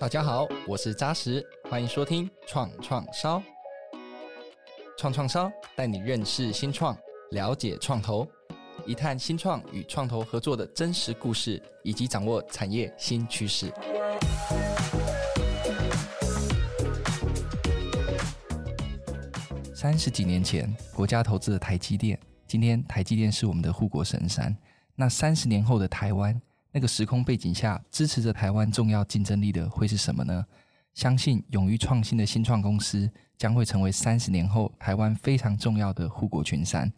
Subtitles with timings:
[0.00, 3.42] 大家好，我是扎实，欢迎收听创创烧。
[4.96, 6.96] 创创烧带你认识新创，
[7.32, 8.24] 了解创投，
[8.86, 13.72] 一探新创与创投合作的真实故事，以及掌握产业新趋势。
[19.74, 24.56] 三十几年前，国家投资的台积电，今天台积电是我们的护国神山。
[24.94, 26.40] 那三十年后的台湾，
[26.70, 30.44] 那个时空背景下，支持着台湾重要竞争力的会是什么呢？
[30.94, 36.92] 相信勇于创新的新创公司将会成为三十年后台湾非常重要的护国群山。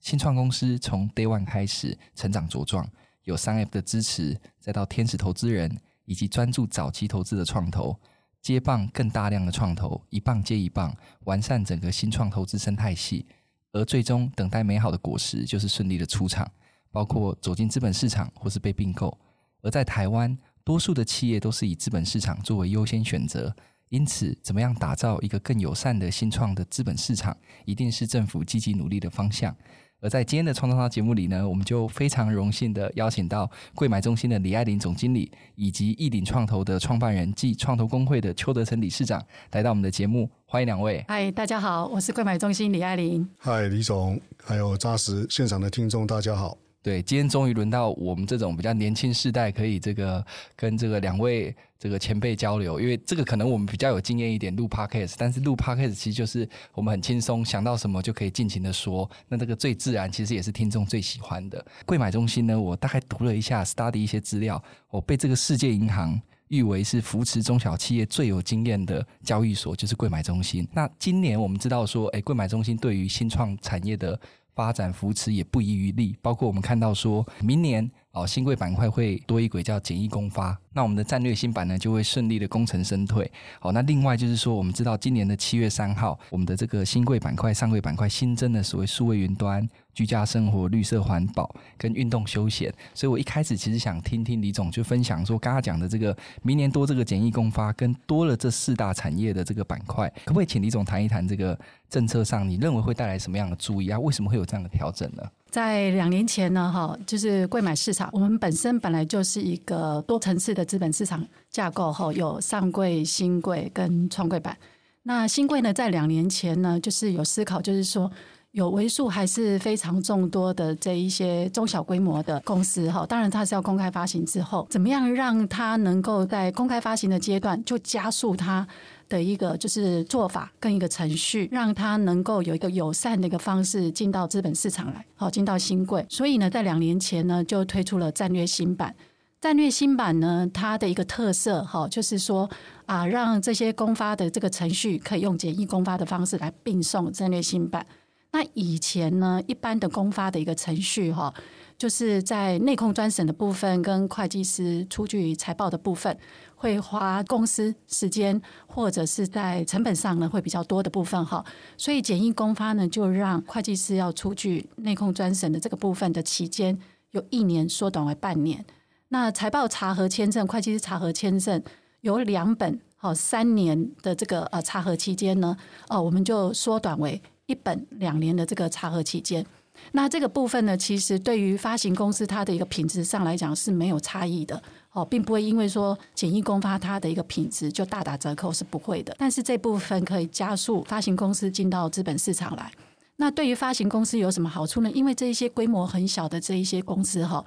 [0.00, 2.86] 新创公司从 Day One 开始成长茁壮，
[3.22, 7.98] 有三 F 的支持，再到天使投资人以及专注早期投资的创投，
[8.42, 13.24] 接棒更大量的创投，一棒接一棒，完善整个新创投资生态系，
[13.72, 16.50] 而最终等待美好的果实就是顺利的出场。
[16.94, 19.18] 包括走进资本市场或是被并购，
[19.62, 23.52] 而在台湾，多数的企业都是以资本市场作为优先选择。
[23.88, 29.52] 因此，怎么样打造一个更友善的新创的资本市场，一定是政府积极努力的方向。
[30.00, 39.20] 而在今天的创创烧节目里呢，我们就非常荣幸的邀请到贵买中心的李爱玲总经理，以及亿鼎创投的创办人暨创投公会的邱德成理事长
[39.50, 41.04] 来到我们的节目，欢迎两位。
[41.08, 43.28] 嗨，大家好，我是贵买中心李爱玲。
[43.38, 46.63] 嗨，李总，还有扎实现场的听众，大家好。
[46.84, 50.22] 对，今天终于轮到我们这种比较年轻世代，可以这个
[50.54, 61.64] 跟这个两位这个前辈交流，因为这个可能我们比较有经验一点录 Podcast，但是录 Podcast 其实就是我们很轻松，想到什么就可以尽情的说，那这个最自然，其实也是听众最喜欢的。
[61.86, 70.68] 柜买中心呢，我大概读了一下，study 一些资料，我被这个世界银行誉为是扶持中小企业最有经验的交易所，就是柜买中心。
[70.74, 74.20] 那今年我们知道说，诶，柜买中心对于新创产业的
[74.54, 83.30] 发展扶持也不遗余力，包括我们看到说，明年哦，新贵板块会多一轨叫简易公发，那我们的战略新板呢就会顺利的功成身退。
[83.58, 89.68] 好，那另外就是说，我们知道今年的七月三号，我们的这个新贵板块、上柜板块新增的所谓数位云端。
[89.94, 103.98] 居家生活、绿色环保跟运动休闲，所以我一开始其实想听听李总就分享说，刚刚讲的这个明年多这个简易公发，跟多了这四大产业的这个板块，可不可以请李总谈一谈这个政策上，你认为会带来什么样的注意啊？
[103.98, 105.22] 为什么会有这样的调整呢？
[105.50, 114.56] 在两年前呢，哈，就是贵买市场，我们本身本来就是一个多层次的资本市场架构，哈，有上柜、新柜跟创柜板。
[115.04, 118.10] 那新柜呢，在两年前呢，就是有思考，就是说。
[118.54, 128.64] 有为数还是非常众多的这一些中小规模的公司哈，当然它是要公开发行之后，怎么样让它能够在公开发行的阶段就加速它
[129.08, 136.06] 的一个就是做法跟一个程序，让它能够有一个友善的一个方式进到资本市场来，好进到新贵。
[136.08, 138.94] 所以呢，在两年前呢就推出了战略新版。
[139.40, 142.48] 战略新版呢，它的一个特色哈，就是说
[142.86, 147.84] 啊，让这些公发的这个程序可以用简易公发的方式来并送战略新版。
[148.34, 151.32] 那以前呢，一般的公发的一个程序哈，
[151.78, 156.18] 就是在内控专审的部分跟会计师出具财报的部分，
[156.56, 161.44] 会花公司时间或者是在成本上呢会比较多的部分哈，
[161.76, 166.76] 所以简易公发呢就让会计师要出具内控专审的这个部分的期间
[167.12, 168.64] 由一年缩短为半年。
[169.10, 171.62] 那财报查核签证、会计师查核签证
[172.00, 175.56] 有两本好三年的这个呃查核期间呢，
[175.88, 177.22] 哦我们就缩短为。
[177.46, 179.44] 一本两年的这个查核期间，
[179.92, 184.62] 那这个部分呢，其实对于发行公司它的一个品质上来讲是没有差异的
[184.92, 189.14] 哦，并不会因为说简易公发它的一个品质就大打折扣，是不会的。
[189.18, 192.72] 但是这部分可以加速发行公司进到资本市场来。
[193.16, 194.90] 那对于发行公司有什么好处呢？
[194.92, 197.44] 因为这一些规模很小的这一些公司哈，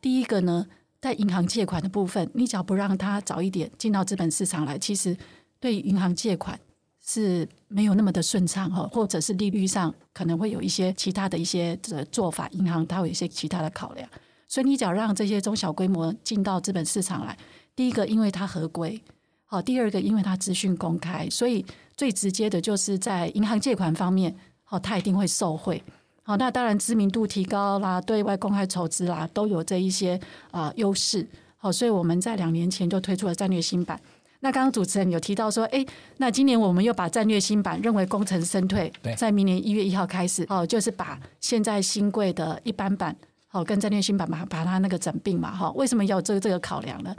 [0.00, 0.66] 第一个呢，
[1.00, 5.16] 在银行借款的部分，你只要不让它早一点进到资本市场来，其实
[5.58, 6.58] 对银行借款。
[7.02, 14.08] 是没有那么的顺畅哈，或者是利率上可能会有一些其他的一些的做法，银行它有一些其他的考量，
[14.46, 17.36] 所以你只要让这些中小规模进到资本市场来，
[17.74, 19.00] 第一个因为它合规，
[19.46, 21.64] 好，第二个因为它资讯公开，所以
[21.96, 25.82] 最直接的就是在银行借款方面，好，它一定会受惠，
[26.22, 30.20] 好，那当然知名度提高啦，对外公开筹资啦，都有这一些
[30.50, 31.26] 啊优势，
[31.56, 33.98] 好，所以我们在两年前就推出了战略新版。
[34.40, 35.84] 那刚刚主持人有提到说，哎，
[36.16, 43.14] 那今年我们又把战略新版认为功成身退，在明年一月一号开始，哦，就是把现在新贵的一般版，
[43.52, 47.14] 哦，跟战略新版把把它那个整并嘛，哈，为什么要这个这个考量呢？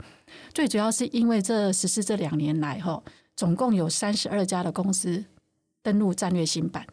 [0.52, 3.00] 最主要是因为这实施这两年来，哈，
[3.36, 5.24] 总共有三十二家的公司
[5.82, 6.84] 登录战略新版，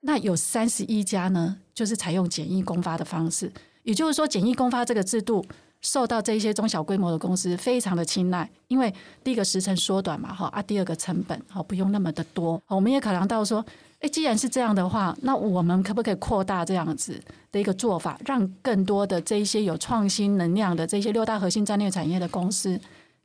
[0.00, 5.44] 那有三十一家呢，就是采用简易公发的方式，也就是说，简易公发这个制度
[5.80, 8.92] 受到这些中小规模的公司非常的青睐，因为
[9.22, 13.64] 第一个时程缩短嘛，哈啊，第二个成本好不用那么的多，我们也考量到说，
[14.00, 17.20] 诶，既然是这样的话，那我们可不可以扩大这样子
[17.52, 22.80] 的一个做法，让更多的这一些有创新能量的这些六大核心战略产业的公司，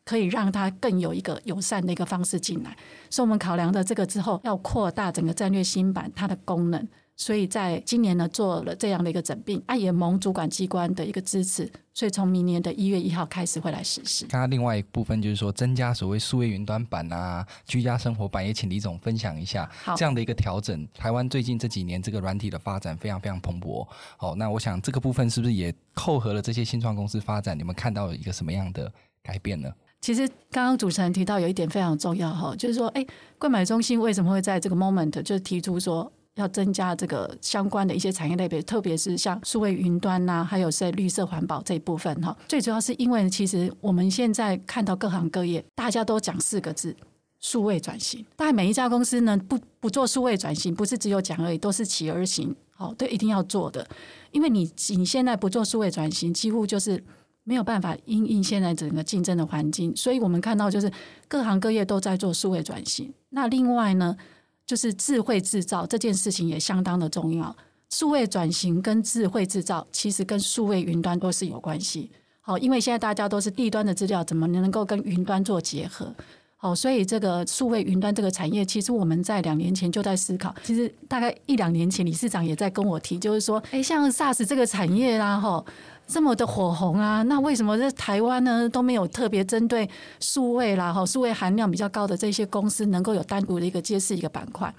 [0.06, 2.78] 可以让它更有一个友善的一个方式进来，
[3.10, 6.88] 所以我们考量的这个之后，要扩大整个战略新版它的功能。
[7.16, 14.26] 所以在今年呢，做了这样的一个整并，啊，也蒙主管机关的一个支持，所以从明年的一月一号开始会来实施。
[14.26, 20.88] 刚刚另外一部分就是说，增加所谓数位云端版啊、居家生活版，也请李总分享一下这样的一个调整。
[20.96, 23.88] 台湾最近这几年这个软体的发展非常非常蓬勃，
[24.18, 27.58] 好，那我想这个部分是不是也扣合了这些新创公司发展？
[27.58, 29.72] 你们看到了一个什么样的改变呢？
[30.02, 33.06] 其实刚刚主持人提到有一点非常重要哈，就是说，哎，
[33.38, 36.12] 购买中心为什么会在这个 moment 就提出说？
[36.36, 42.36] 要增加这个相关的一些产业类别，特别是像数位云端呐、还有在绿色环保这一部分哈。
[42.48, 46.96] 最主要是因为其实我们现在看到各行各业，大家都讲四个字：
[47.40, 48.26] 数位转型。
[48.36, 52.56] 大概每一家公司呢，不不做数位转型，不是只有讲而已，都是起而行。
[52.72, 53.88] 好，都，一定要做的。
[54.32, 57.04] 因为你你现在不做数位转型，几乎就是
[57.44, 59.96] 没有办法因应现在整个竞争的环境。
[59.96, 60.92] 所以我们看到就是
[61.28, 63.14] 各行各业都在做数位转型。
[63.30, 64.18] 那另外呢？
[64.66, 67.56] 就是智慧制造这件事情也相当的重要。
[67.90, 72.10] 数位转型跟智慧制造其实跟数位云端都是有关系。
[72.42, 76.14] 好，因为现在大家都是地端的资料，怎么能够跟云端做结合？
[76.58, 80.54] 好，所以这个数位云端这个产业，其实我们在两年前就在思考。
[80.64, 85.64] 其实大概一两年前，理事长也在跟我提，就是说，哎，像 SaaS 这个产业啦，哈。
[86.06, 89.90] 这么的火红啊，那为什么在台湾呢都没有特别针对
[90.20, 94.74] 数位啦、哈数位含量比较高的这些公司能够有单独的一个揭示一个板块？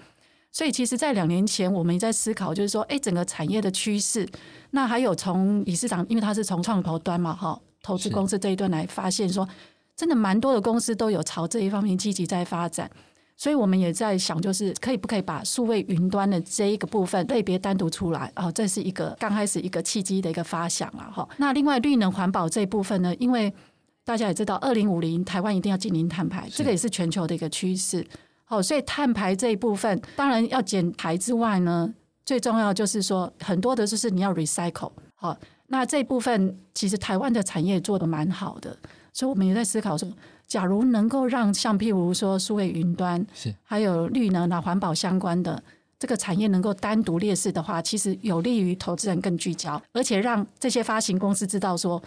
[0.53, 4.25] 所以其实，在两年前我们也在思考，就是说，哎，整个产业的趋势，
[4.71, 9.49] 那还有从理事长，因为他是从创投端嘛，哈，投资公司这一端来发现说，
[9.97, 12.89] 真的蛮多的公司都有朝这一方面积极在发展。
[13.37, 18.51] 所以我们也在想，就是可以不可以把数位云端的这一个部分类别单独出来啊？
[18.53, 21.29] 这是一个刚开始一个契机的一个发想了哈。
[21.39, 23.53] 那另外绿能环保这一部分呢，因为
[24.05, 28.07] 大家也知道，二零五零台湾一定要进零碳排，这个也是全球的一个趋势。
[28.45, 31.93] 好，所以碳排这一部分，当然要减排之外呢，
[32.25, 34.93] 最重要就是说很多的就是你要 recycle。
[35.17, 35.37] 好，
[35.67, 38.77] 那这一部分其实台湾的产业做得蛮好的，
[39.13, 40.09] 所以我们也在思考说。
[40.47, 45.63] 假如能够让像譬如说数位云端，是还有绿能啊环保相关的
[45.99, 52.01] 这个产业能够单独列示的话，其实有利于投资人更聚焦，而且让这些发行公司知道说，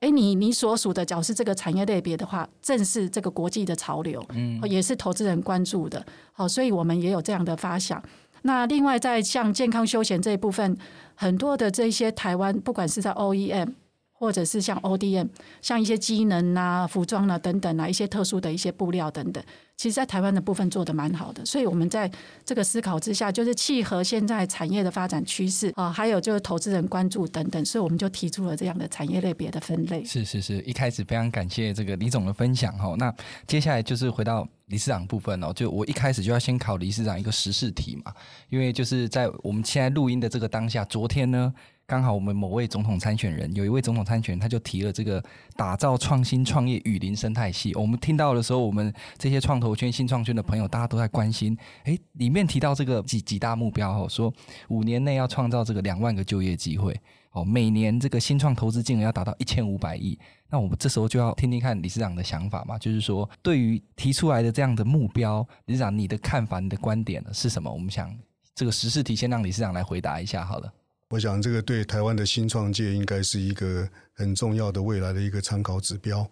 [0.00, 6.04] 哎，你你所属的角是这个产业类别的话，正是这个国际的潮流，嗯，也是投资人关注的。
[6.32, 8.02] 好，所以我们也有这样的发想。
[8.42, 10.74] 那另外在像健康休闲这一部分，
[11.14, 13.74] 很多的这些台湾，不管是在 OEM。
[14.20, 15.26] 或者是像 ODM，
[15.62, 19.42] 像一些机能啊、服装啊等等啊，一些特殊的一些布料等等，
[19.78, 21.42] 其实，在台湾的部分做得蛮好的。
[21.42, 22.08] 所以，我们在
[22.44, 30.04] 这个思考之下，就是契合现在产业的发展趋势啊，还有就是投资人关注等等，所以我们就提出了这样的产业类别的分类。
[30.04, 32.94] 是是是，一开始非常感谢这个李总的分享哈。
[32.98, 33.10] 那
[33.46, 38.12] 接下来就是回到理事长部分哦，就我一开始就要先考理事长一个时事题嘛，
[38.50, 41.54] 因为就是在我们现在录音的这个当下，昨天呢。
[41.90, 45.20] 刚好我们某位总统参选人，有一位总统参选人，他就提了这个
[45.56, 47.74] 打造创新创业雨林生态系。
[47.74, 51.58] 我们听到的时候，我们这些创投圈、新创圈的朋友，大家都在关心。
[51.86, 54.32] 诶，里面提到这个几几大目标哦，说
[54.68, 56.96] 五年内要创造这个两万个就业机会
[57.32, 60.16] 哦，每年这个新创投资金额要达到一千五百亿。
[60.48, 67.68] 那我们这时候就要听听看理事长的想法嘛，就是说对于提出来的这样的目标，理事长你的看法、你的观点呢是什么？
[67.68, 68.16] 我们想
[68.54, 70.72] 这个时事题先让理事长来回答一下好了。
[71.10, 76.24] 我想，这个对台湾的新创界应该是一个很重要的未来的一个参考指标。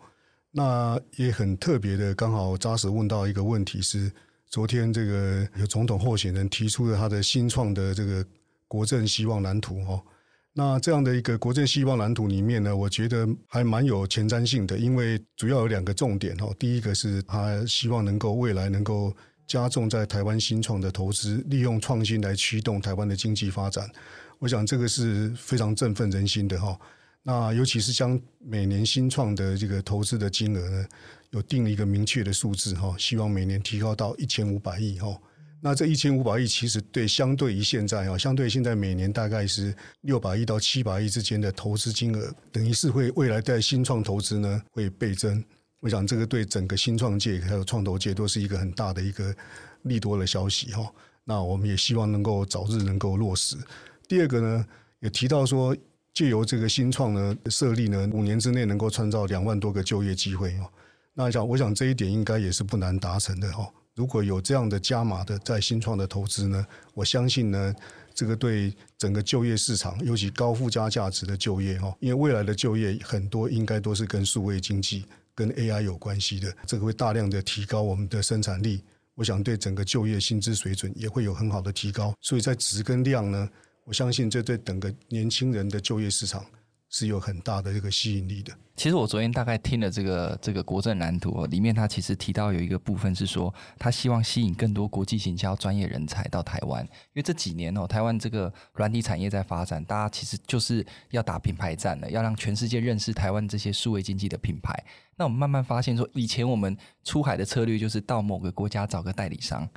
[0.52, 4.08] 那也很特别的，刚好扎实问到一个问题是：
[4.46, 8.24] 昨天这个有总统候选人提出了他的新创的这个
[8.68, 10.00] 国政希望蓝图哈。
[10.52, 16.48] 那这样的一个国政希望蓝图里面呢，我觉得还蛮有前瞻性的，因为主要有两个重点哈。
[16.56, 19.12] 第一个是他希望能够未来能够
[19.48, 23.90] 加重在台湾新创的投资，利用创新来驱动台湾的经济发展。
[24.38, 26.78] 我想这个是非常振奋人心的哈。
[27.22, 30.86] 那尤其是将每年新创的这个投资的金额呢，
[31.30, 35.14] 有定了一个明确的数字哈，希望每年提高到一千五百亿哈。
[35.60, 45.44] 那这一千五百亿其实对相对于现在啊，相对现在每年大概是六百亿到七百亿之间的投资金额，等于是会未来在新创投资呢会倍增。
[45.80, 49.34] 我想这个对整个新创界还有创投界都是一个很大的一个
[49.82, 50.90] 利多的消息哈。
[51.24, 53.56] 那我们也希望能够早日能够落实。
[54.08, 54.66] 第二个呢，
[55.00, 55.76] 也提到说，
[56.14, 60.68] 借由这个新创呢设立呢，五年之内能够创造两万多个就业机会哦。
[61.12, 63.68] 那想，我想这一点应该也是不难达成的哦。
[63.94, 67.74] 如果有这样的加码的在新创的投资呢，我相信呢，
[68.14, 78.82] 这个对整个就业市场，尤其高附加价值的就业哈，因为未来的就业很多应该都是跟数位经济、跟 AI 有关系的，这个会大量的提高我们的生产力。
[79.16, 82.14] 我想对整个就业薪资水准也会有很好的提高。
[82.20, 83.50] 所以在值跟量呢，
[83.88, 86.44] 我相信这对整个年轻人的就业市场。
[86.90, 88.50] 是有很大的这个吸引力的。
[88.74, 104.72] 其实我昨天大概听了这个这个国政蓝图里面，他其实提到有一个部分是说，他希望吸引更多国际行销专业人才到台湾，因为这几年哦，台湾这个软体产业在发展，大家其实就是要打品牌战了，要让全世界认识台湾这些数位经济的品牌。
[105.16, 109.68] 那我们慢慢发现说，以前我们出海的策略就是到某个国家找个代理商。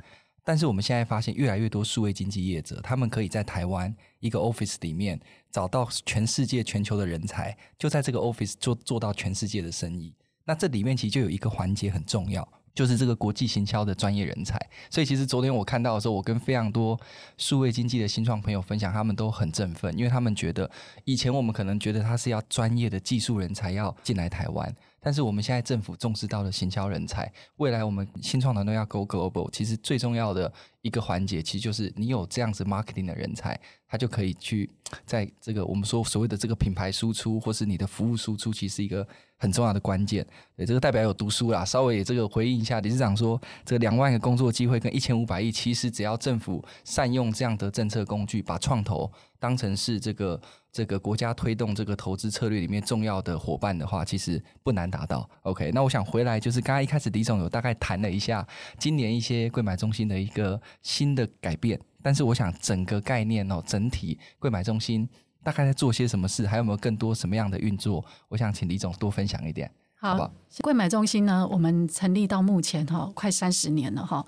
[0.44, 5.20] 但是我们现在发现，越来越多数位经济业者，他们可以在台湾一个 office 里面
[5.50, 10.12] 找到全世界、全球的人才，就在这个 office 做做到全世界的生意。
[10.44, 14.58] 那这里面其实就有一个环节很重要，就是这个国际行销的专业人才。
[14.90, 16.98] 所以其实昨天我看到的时候，我跟非常多
[17.38, 20.68] 数位经济的新创朋友分享，他们都很振奋，因为他们觉得
[21.04, 24.74] 以前我们可能觉得他是要专业的技术人才要进来台湾。
[25.04, 34.70] 但是我们现在政府重视到了行销人才，未来我们新创团队要 go global，其实最重要的一个环节，其实就是你有这样子 marketing 的人才，他就可以去
[35.04, 39.04] 在这个我们说所谓的这个品牌输出，或是你的服务输出，其实一个
[39.36, 40.24] 很重要的关键。
[40.56, 50.40] 对，这个代表有读书啦，稍微这个回应一下理事长说，这两万个工作机会跟一千五百亿，其实只要政府善用这样的政策工具，把创投当成是这个。
[50.72, 55.28] 这个国家推动这个投资策略里面重要的伙伴的话，其实不难达到。
[55.42, 58.46] OK，那我想回来就是刚刚一开始李总有大概谈了一下
[58.78, 65.06] 今年一些贵买中心的一个新的改变，但是我想整个概念哦，整体贵买中心
[65.44, 68.02] 大概在做些什么事，还有没有更多什么样的运作？
[68.28, 70.32] 我想请李总多分享一点，好，好不好？
[70.62, 74.24] 柜买中心呢，我们成立到目前哈，快三十年了哈。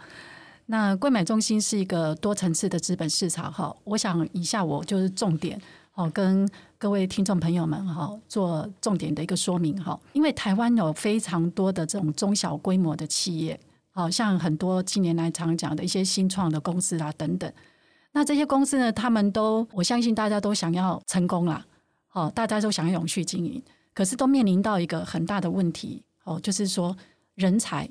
[0.67, 5.59] 那贵买中心是一个多层次的资本市场哈，我想以下我就是重点。
[5.97, 13.59] 好，跟各位听众朋友们哈做重点的一个说明哈，因为台湾有非常多的这种中小规模的企业，
[13.93, 17.49] 好像很多近年来常讲的一些新创的公司啊等等，
[18.11, 21.65] 那这些公司呢，他们都我相信大家都想要成功啦，
[22.09, 23.63] 好，大家都想要永续经营，
[23.95, 26.97] 可是都面临到一个很大的问题，哦，就是说
[27.37, 27.89] 人才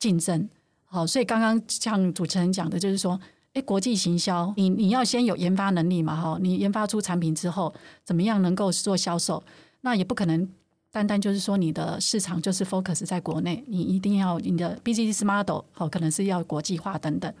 [0.00, 0.48] 竞争，
[0.84, 3.20] 好，所以刚刚像主持人讲的，就是说。
[3.56, 7.72] 哎，国际行销，你你要先有研发能力嘛，哈，你研发出产品之后，
[8.04, 9.42] 怎么样能够做销售？
[9.80, 10.46] 那也不可能
[10.92, 17.32] 单单就是说你的市场就是 focus 在国内，你一定要你的 business model 好，可能是要国际化等等。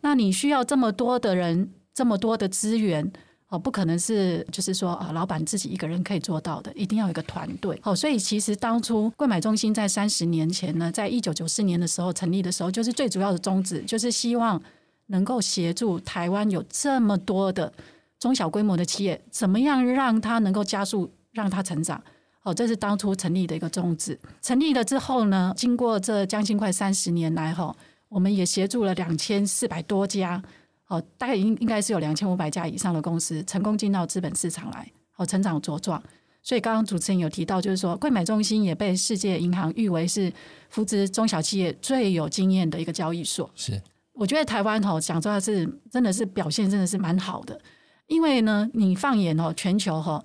[0.00, 3.12] 那你需要这么多的人，这么多的资源，
[3.48, 7.78] 哦，不可能是就是说啊，老板自己一个人可以做到的，一定要有一个团队。
[7.82, 14.58] 好，所以其实当初柜买中心在三十年前呢，在一九九四年的时候成立的时候，就是最主要的宗旨，就是希望。
[15.06, 17.72] 能够协助台湾有这么多的
[18.18, 22.02] 中小规模的企业，怎么样让它能够加速让它成长？
[22.44, 24.18] 哦，这是当初成立的一个宗旨。
[24.40, 27.74] 成立了之后呢，经过这将近快三十年来，哈，
[28.08, 30.42] 我们也协助了两千四百多家，
[30.88, 36.02] 哦，大概应应该是有两千五百家以上的公司成功进到资本市场来，哦，成长茁壮。
[36.42, 40.32] 所以刚刚主持人有提到，就是说，贵买中心也被世界银行誉为是
[40.70, 43.48] 扶植中小企业最有经验的一个交易所。
[43.54, 43.80] 是。
[44.14, 47.58] 我觉得台湾哈讲实话是真的是表现真的是蛮好的，
[48.06, 50.22] 因为呢，你放眼哦全球哈，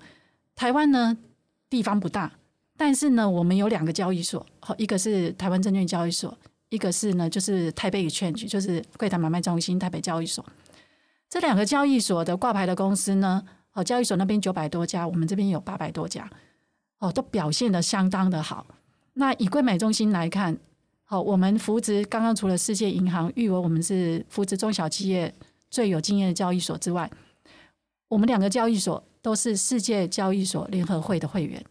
[0.54, 1.16] 台湾呢
[1.70, 2.30] 地方不大，
[2.76, 10.44] 但是呢我们有两个交易所，好，一个是台湾证券交易所，一个是呢就是台北 Exchange，就是柜台买卖中心台北交易所。
[11.30, 13.42] 这两个交易所的挂牌的公司呢，
[13.72, 16.28] 哦交易所那边九百多家，我们这边有八百多家，
[16.98, 18.66] 哦都表现得相当的好。
[19.14, 20.58] 那以柜买中心来看。
[21.10, 25.34] 好，我们扶植刚刚除了世界银行誉为我们是扶植中小企业
[25.70, 27.10] 最有经验的交易所之外，
[28.08, 31.64] 我们两个交易所都是世界交易所联合会的会员。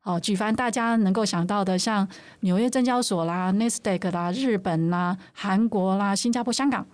[0.00, 2.06] 好，举凡大家能够想到的，像
[2.40, 6.86] 纽约证交所啦、Nasdaq 啦、日本啦、韩国啦、新加坡、香港，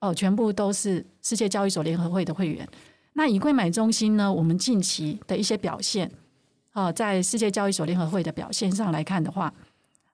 [0.00, 2.64] 哦，全部都是世界交易所联合会的会员。
[3.14, 6.08] 那以柜买中心呢，我们近期的一些表现，
[6.74, 9.52] 哦，在世界交易所联合会的表现上来看的话。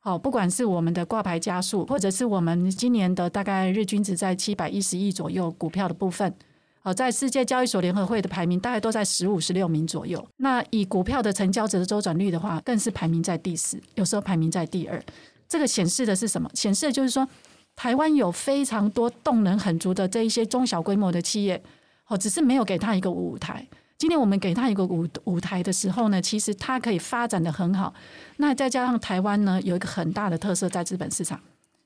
[0.07, 6.33] 好，不管是我们的挂牌加速，或者是我们今年的大概日均值在七百一十亿左右股票的部分，
[6.81, 10.25] 好，在世界交易所联合会的排名大概都在十五、十六名左右。
[10.37, 15.03] 那以股票的成交值的周转率的话，更是排名在第四，有时候排名在第二。
[15.49, 16.49] 这个显示的是什么？
[16.55, 17.27] 显示的就是说，
[17.75, 21.61] 台湾有非常多动能很足的这一些中小规模的企业，
[22.05, 23.67] 好，只是没有给他一个舞台。
[23.99, 27.95] 今天我们给他一个舞舞台的时候呢，其实他可以发展的很好。
[28.37, 31.41] 那再加上台湾呢，有一个很大的特色在资本市场，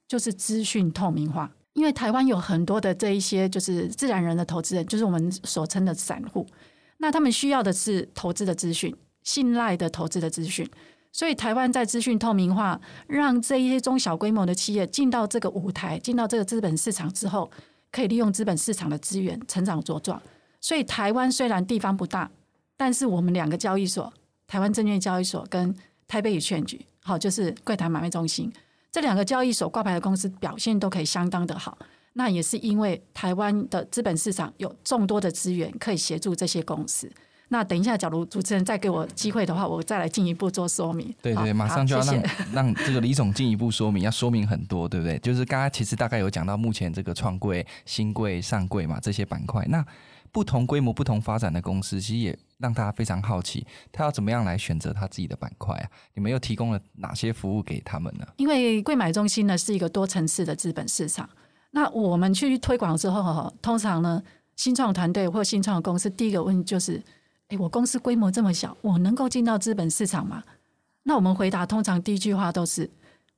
[0.08, 1.50] 就是资讯透明化。
[1.74, 6.44] 因为台湾有很多的这一些就是自然人的投资人，就是我们所称的散户。
[6.98, 10.68] 那他们需要的是投资的资讯，信赖的投资的资讯。
[11.12, 17.48] 所以台湾在资讯透明化，让这一些中小规模的企业进到这个舞台，进到这个资本市场之后，
[17.92, 20.20] 可以利用资本市场的资源成长茁壮。
[20.60, 22.30] 所以台湾虽然地方不大，
[22.76, 24.12] 但是我们两个交易所，
[24.46, 25.74] 台湾证券交易所跟
[26.06, 28.52] 台北 Exchange，好，就是柜台买卖中心，
[28.92, 31.78] 这两个交易所挂牌的公司表现都可以相当的好。
[32.14, 37.10] 那也是因为台湾的资本市场有众多的资源可以协助这些公司。
[37.48, 41.14] 那等一下，假如主持人再给我机会的话，我再来进一步做说明。
[41.22, 45.18] 对对，马上就要让 让这个李总进一步说明，要说明很多，对不对？
[45.20, 49.84] 就是刚刚其实大概有讲到目前这个创柜、新柜、上柜嘛这些板块，那。
[50.32, 55.90] 不同规模、不同发展的公司，其实也让大家非常好奇，他要怎么样来选择他自己的板块啊？
[56.14, 58.26] 你们又提供了哪些服务给他们呢？
[58.36, 61.28] 因为贵买中心呢是一个多层次的资本市场，
[61.72, 64.22] 那我们去推广之后，通常呢，
[64.56, 67.02] 新创团队或新创公司第一个问就是：
[67.48, 70.42] 诶，我公司规模这么小，我能够进到资本市场吗？
[71.02, 72.88] 那我们回答通常第一句话都是：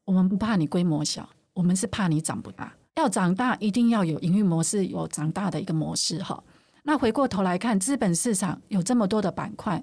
[0.04, 2.74] 我们不怕你规模小，我们是怕你长不大。
[2.96, 6.42] 要长大，一定要有营运模式，有长大的一个模式哈。
[6.84, 9.82] 那回过头来看，资本市场有这么多的板块，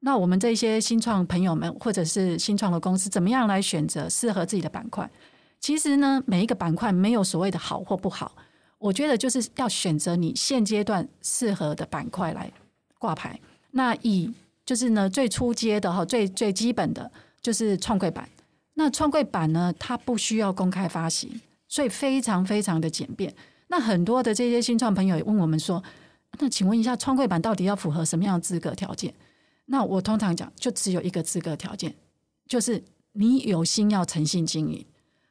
[0.00, 5.10] 那我们这些新创朋友们，或者是新创的公司，怎么样来选择适合自己的板块？
[5.60, 8.34] 其实呢，每一个板块没有所谓的好或不好，
[8.78, 12.50] 我觉得就是要选择你现阶段适合的板块来
[12.98, 13.38] 挂牌。
[13.72, 14.32] 那以
[14.64, 17.10] 就是呢，最初阶的哈，最最基本的
[17.42, 18.28] 就是创柜板。
[18.74, 23.34] 那创柜板呢，它不需要公开发行，所以非常非常的简便。
[23.66, 25.82] 那很多的这些新创朋友也问我们说，
[26.38, 29.12] 那请问一下，创柜板到底要符合什么样的资格条件？
[29.66, 31.94] 那我通常讲，就只有一个资格条件，
[32.46, 32.82] 就是
[33.12, 34.84] 你有心要诚信经营。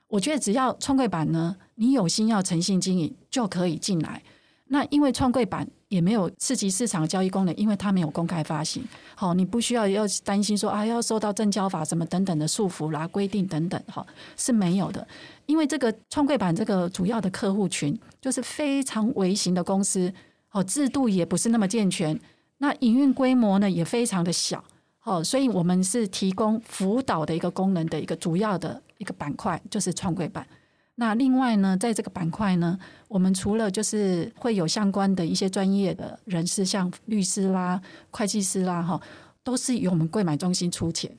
[0.08, 4.22] 我觉得只要创柜板呢，你有心要诚信经营就可以进来。
[4.66, 8.84] 那因为创柜板也没有次级市场交易功能，因为它没有公开发行。
[9.16, 14.06] 好，你不需要要担心说啊，要受到证交法什么等等的束缚啦、规定等等，哈，
[14.36, 15.08] 是没有的。
[15.46, 20.14] 因为这个创柜板这个主要的客户群就是非常微型的公司。
[20.58, 22.20] 哦，制度也不是那么健全，
[22.58, 24.64] 那营运规模呢也非常的小，
[25.04, 30.48] 哦，所以我们是提供辅导的一个功能的一个主要的一个板块，就是创柜板。
[30.96, 32.76] 那另外呢，在这个板块呢，
[33.08, 39.00] 我们除了就是会有相关的一些专业的人士，像律师啦、会计师啦，哈，
[39.44, 41.16] 都是由我们柜买中心出钱，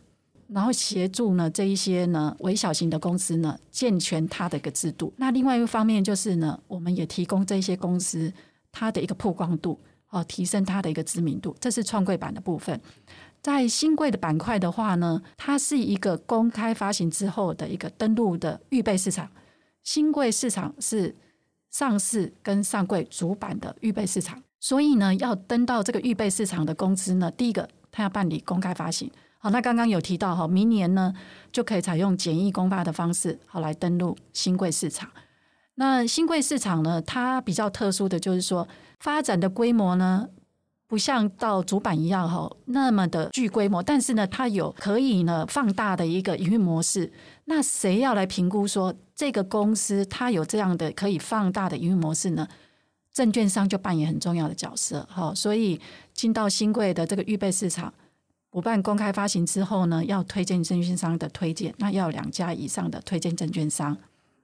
[0.48, 5.12] 然后协助呢这一些呢微小型的公司呢健全它的一个制度。
[5.16, 8.32] 那另外一个方面就是呢，我们也提供这些公司。
[8.72, 12.80] 它的一个曝光度哦，提升它的一个知名度，这是创柜板的部分。
[13.40, 19.30] 在新柜的板块的话呢，它是一个公开发行之后的一个登录的预备市场。
[19.84, 21.14] 新柜市场是
[21.70, 29.10] 上市跟上柜主板的预备市场，所以呢，要登到这个预备市场的公司呢，第一个它要办理公开发行。
[29.38, 31.14] 好，那刚刚有提到哈，明年呢
[31.52, 35.08] 就可以采用简易公发的方式，好来登录新柜市场。
[35.80, 38.66] 那新贵市场呢，它比较特殊的就是说，
[38.98, 40.28] 发展的规模呢，
[40.88, 47.12] 不像到主板一样哈那么的巨规模，但是呢，它有可以呢放大的一个营运模式。
[47.44, 52.48] 那谁要来评估说这个公司它有这样的可以放大的营运模式呢？
[53.12, 55.32] 证券商就扮演很重要的角色哈。
[55.32, 55.80] 所以
[56.12, 57.94] 进到新贵的这个预备市场，
[58.50, 63.96] 补办公开发行之后呢，要推荐证券商的推荐，那要两家以上的推荐证券商。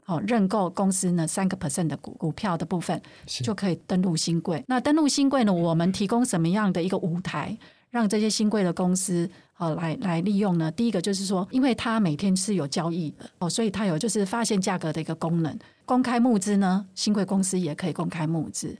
[0.06, 4.62] 好，认购公司呢三个 percent 的股股票的部分，就可以登录新贵。
[4.68, 7.56] 那登录新贵呢，我们提供什么样的一个舞台，
[7.90, 10.70] 让这些新贵的公司好来来利用呢？
[10.70, 15.58] 第一个就是说，因为它每天是有交易的哦，所以它有就是发现价格的一个功能。
[15.86, 18.76] 公开募资呢，新贵公司也可以公开募资。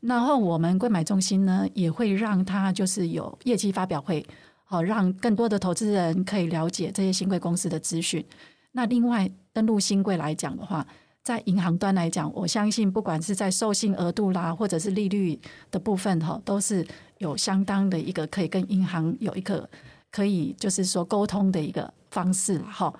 [0.00, 4.24] 然后我们柜买中心呢，也会让它就是有业绩发表会，
[4.64, 8.24] 好让更多的投资人可以了解这些新贵公司的资讯。
[8.72, 10.86] 那另外登录新贵来讲的话，
[11.22, 15.38] 在银行端来讲，我相信不管是在授信额度啦，或者是利率
[15.70, 16.86] 的部分哈，都是
[17.18, 19.68] 有相当的一个可以跟银行有一个
[20.10, 22.92] 可以就是说沟通的一个方式哈。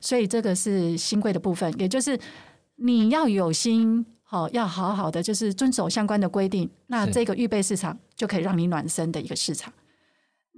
[0.00, 2.18] 所以这个是新贵的部分，也就是
[2.76, 9.72] 你要有心好，要好好的就是遵守相关的规定，那这个预备市场就可以让你暖身的一个市场。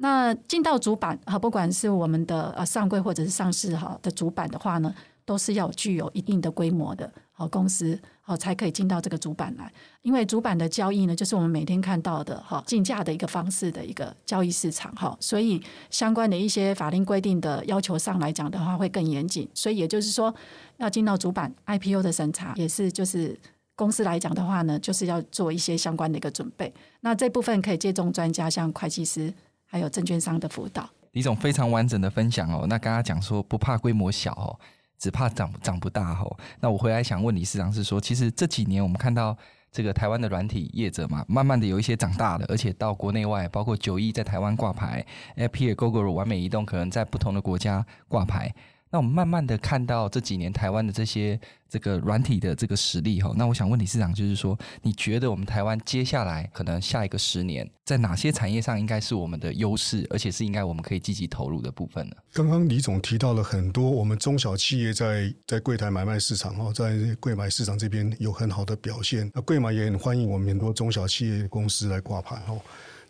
[0.02, 4.92] 那进到主板哈，不管是我们的呃上柜或者是上市哈的主板的话呢，
[5.24, 9.72] 都是要具有一定的规模的好公司好，才可以进到这个主板来。
[10.02, 19.48] 因为主板的交易呢，就是我们每天看到的哈竞价的一个方式的一个交易市场哈，所以相关的一些法令规定的要求上来讲的话，会更严谨。
[19.54, 20.34] 所以也就是说，
[20.78, 23.38] 要进到主板 IPO 的审查，也是就是
[23.76, 26.74] 公司来讲的话呢，就是要做一些相关的一个准备。
[27.02, 29.32] 那这部分可以借重专家，像会计师
[29.72, 30.86] 还有证券商的辅导。
[31.12, 32.66] 李总非常完整的分享哦。
[32.68, 34.54] 那刚刚讲说不怕规模小哦。
[34.98, 36.36] 只怕长长不大哦。
[36.60, 39.36] 那我回来想问李市长是说，其实这几年我们看到
[39.72, 45.04] 这个台湾的软体业者嘛，慢慢的有一些长大了，而且到国内外，包括九亿在台湾挂牌
[45.36, 48.54] ，Appier、Gogoro、玩美移动可能在不同的国家挂牌。
[48.92, 62.16] 那我们慢慢的看到这几年台湾的这些这个软体的这个实力哈，那我想问李市长，就是说，你觉得我们台湾接下来可能下一个十年，在哪些产业上应该是我们的优势，而且是应该我们可以积极投入的部分呢？
[62.34, 72.60] 刚刚李总提到了很多我们中小企业在在柜台买卖市场哦，在柜买市场这边有很好的表现，那柜买也很欢迎我们很多中小企业公司来挂牌哦。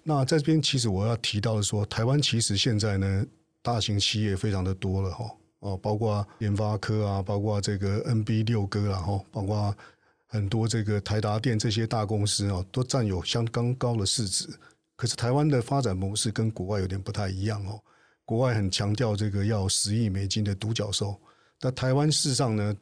[0.05, 3.27] 那在这边其实我要提到的说，台湾其实现在呢，
[3.63, 5.25] 大型企业非常的多了哈。
[5.63, 9.73] 哦，包括联发科啊，包括这个 NB 六哥啦，哈，包括
[10.27, 14.49] 很多这个台达电这些大公司哦，都占有相当高的市值。
[14.97, 17.81] 可是台湾的发展模式跟国外有点不太一样哦。
[18.25, 21.17] 国外很强调这个要十亿美金的独角兽，
[21.61, 22.77] 但台湾事实上呢，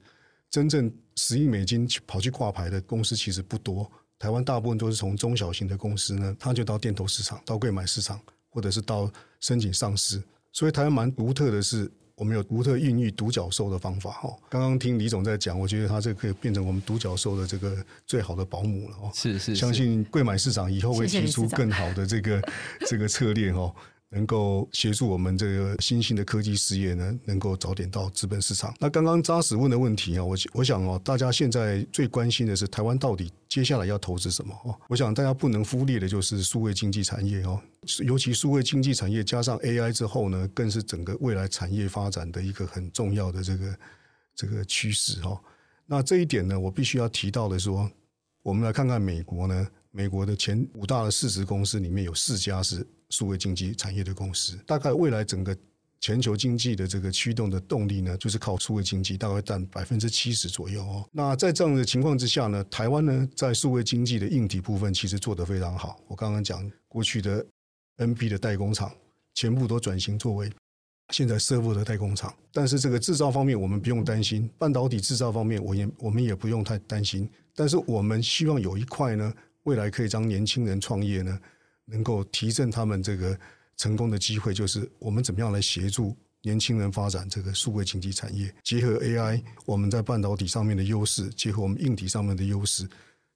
[0.48, 3.90] 真正十亿美金跑去挂牌的公司其实不多。
[4.18, 10.22] 台湾大部分都是从中小型的公司呢，他就到电投市场、到柜买市场，或者是到申请上市。
[10.50, 11.92] 所以台湾蛮独特的是。
[12.20, 14.36] 我们有独特孕育独角兽的方法哦。
[14.50, 19.10] 刚刚听李总在讲，我觉得他这个可以变成我们独角兽的这个最好的保姆了哦。
[19.14, 22.42] 是是，是，相信贵买市场以后会提出更好的这个
[22.86, 23.74] 这个策略哈。
[24.12, 28.74] 能够协助我们这个新兴的科技事业呢，能够早点到资本市场。
[28.80, 34.74] 那刚刚扎实问的问题啊，我我想哦，大家现在最关心的是台湾到底接下来要投资什么哦？
[34.88, 37.60] 我想大家不能忽略的就是数位经济产业哦，
[38.04, 43.78] 尤其数位经济产业加上 AI 之后呢，更是整个未来产业发展的一个很重要的这个
[44.34, 45.38] 这个趋势哦。
[45.86, 47.88] 那这一点呢，我必须要提到的说，
[48.42, 52.84] 我们来看看美国呢，美国的前五大的市值公司里面有四家是。
[53.10, 55.56] 数位经济产业的公司，大概未来整个
[56.00, 61.06] 全球经济的这个驱动的动力呢，就是靠数位经济，大概占百分之七十左右哦。
[61.12, 66.00] 那在这样的情况之下呢，台湾呢在数位经济的硬体部分其实做得非常好。
[66.08, 67.44] 我刚刚讲过去的
[67.98, 68.90] NB 的代工厂
[69.34, 70.50] 全部都转型作为
[71.10, 77.28] 现在 serve 的代工厂，但是这个制造方面我们不用担心，半导体制造方面我也我们也不用太担心。
[77.54, 81.38] 但是我们希望有一块呢，未来可以让年轻人创业呢。
[81.90, 83.38] 能够提振他们这个
[83.76, 92.88] 成功的机会，就是我们怎么样来协助年轻人发展这个数位经济产业，结合 AI，我们在半导体上面的优势，结合我们硬体上面的优势，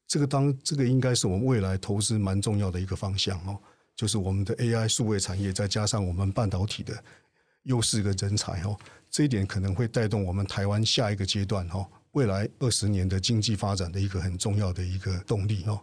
[0.07, 3.59] 这个当这个应该是我们未来投资蛮重要的一个方向哦，
[3.95, 7.03] 就是我们的 AI 数位产业，再加上我们半导体的
[7.65, 8.77] 优势跟人才哦，
[9.11, 15.81] 这一点可能会带动我们台湾下一个阶段哈，未来二十年的经济发展的一个很重要的一个动力哦。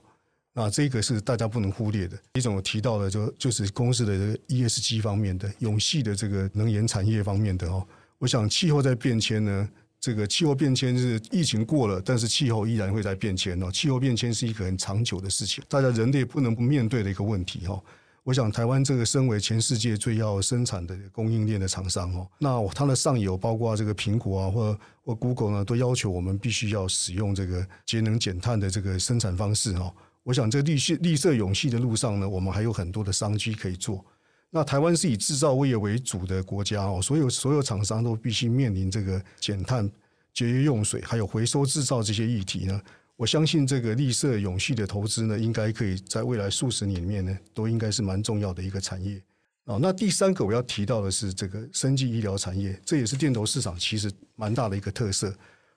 [0.54, 2.18] 那这个是大家不能忽略的。
[2.34, 7.86] 李总提到的，就就是公司的 ESG 方面的永续的这个能源产业方面的哦。
[8.18, 13.72] 我想气候在变迁呢，这个气候变迁是疫情过了，但是气候依然会在变迁哦。
[13.72, 17.82] 气候变迁是一个很长久的事情，大家人类不能不面对的一个问题哦。
[18.24, 29.92] 我想台湾这个身为全世界最要生产的供应链的厂商哦，那它的上游包括这个苹果啊，或或 Google 呢，都要求我们必须要使用这个节能减碳的这个生产方式哦。
[30.24, 34.06] 我想，这绿色绿色永续的路上呢，我们还有很多的商机可以做。
[34.52, 39.90] 那台湾是以制造业为主的国家哦，所有所有厂商都必须面临这个减碳、
[40.34, 42.80] 节约用水，还有回收制造这些议题呢。
[43.16, 49.20] 我相信这个绿色永续的投资呢，应该可以在未来数十年里面呢，都应该是蛮重要的一个产业。
[49.66, 55.34] 哦，那第三个我要提到的是这个生技医疗产业，这也是电投市场其实蛮大的一个特色。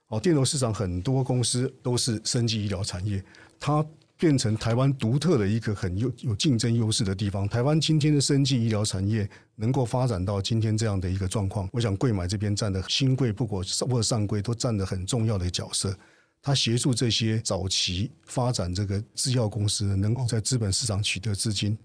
[0.08, 3.24] 哦，电投市场很多公司都是生技医疗产业，
[3.58, 3.82] 它。
[4.16, 7.48] 变成台湾独特的一个很有有竞争优势的地方。
[7.48, 15.96] 台湾今天的生技医疗产业能够发展到今天这样的一个状况，我想贵买这边占的新贵不管或上柜都占了很重要的角色。
[16.40, 21.76] 他协助这些早期发展这个制药公司能够在资本市场取得资金。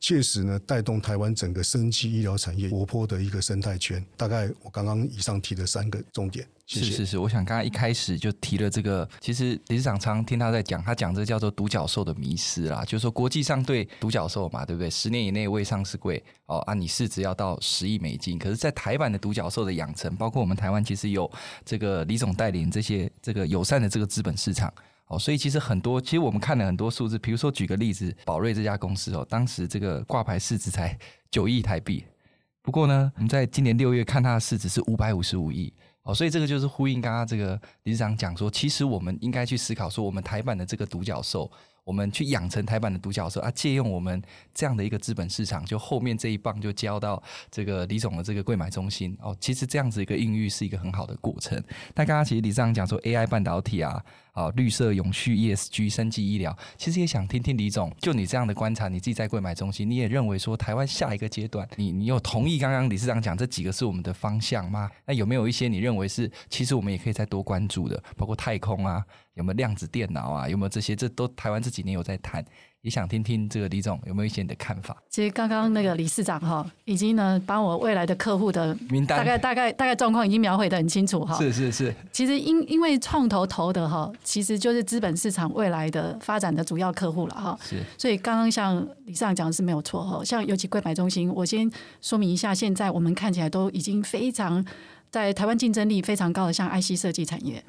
[0.00, 4.04] 确实呢，带动台湾整个生技医疗产业活泼的一个生态圈。
[4.16, 6.86] 大概我刚刚以上提的三个重点，谢谢。
[6.86, 14.90] 是是是，我想刚刚一开始就提了这个，其实理事长常听他在讲，他讲这叫做独角兽的迷失啦，就是说国际上对独角兽嘛，对不对？
[14.90, 18.38] 十年以内未上市贵哦啊，你市值要到十亿美金。
[18.38, 21.30] 可是，在台版的独角兽的养成，包括我们台湾其实有
[21.64, 24.72] 这个李总带领这些这个友善的这个资本市场。
[25.08, 30.98] 哦，所以其实很多，其实我们看了很多数字，比如说举个例子，宝瑞这家公司哦，当时这个挂牌市值才
[31.30, 32.04] 九亿台币，
[32.60, 35.72] 不过呢，我们在今年六月看它的市值是五百五十五亿
[36.06, 41.50] 哦，所以这个就是呼应刚刚这个理事长讲说，其实我们应该去思考说，我们台版的这个独角兽。
[41.84, 44.20] 我们去养成台版的独角兽啊，借用我们
[44.52, 49.36] 这样的一个资本市场，就后面这一棒就交到这个李总的这个柜买中心哦。
[49.40, 51.56] 其实这样子一个孕育是一个很好的过程。
[51.94, 54.04] 那刚刚其实理事长讲说 AI 半导体啊，
[54.36, 64.90] 啊绿色永续 ESG 生技医疗，其实也想听听李总，就你这样的观察，你自己在柜买中心，你也认为说台湾下一个阶段，你你有同意刚刚理事长讲这几个是我们的方向吗？
[65.06, 69.02] 那有没有一些你认为是其实我们也可以再多关注的，包括太空啊？
[69.34, 70.48] 有没有量子电脑啊？
[70.48, 70.94] 有没有这些？
[70.94, 72.44] 这都台湾这几年有在谈，
[72.86, 74.96] 也想听听这个李总有没有一些你的看法。
[75.10, 81.36] 其实刚刚那个理事长哈，已经呢把我未来的客户的名单大概大概大概状况已经描绘的很清楚哈。
[81.36, 81.92] 是是是。
[82.12, 87.58] 其实因因为创投投的哈，其实就是资本市场未来的发展的主要客户了哈。
[87.60, 87.82] 是。
[87.98, 91.68] 所以刚刚像李事长讲的是没有错哈，像尤其柜买中心，我先
[92.00, 94.64] 说明一下，现在我们看起来都已经非常
[95.10, 97.64] 在台湾竞争力非常高的，像 IC 设计产业。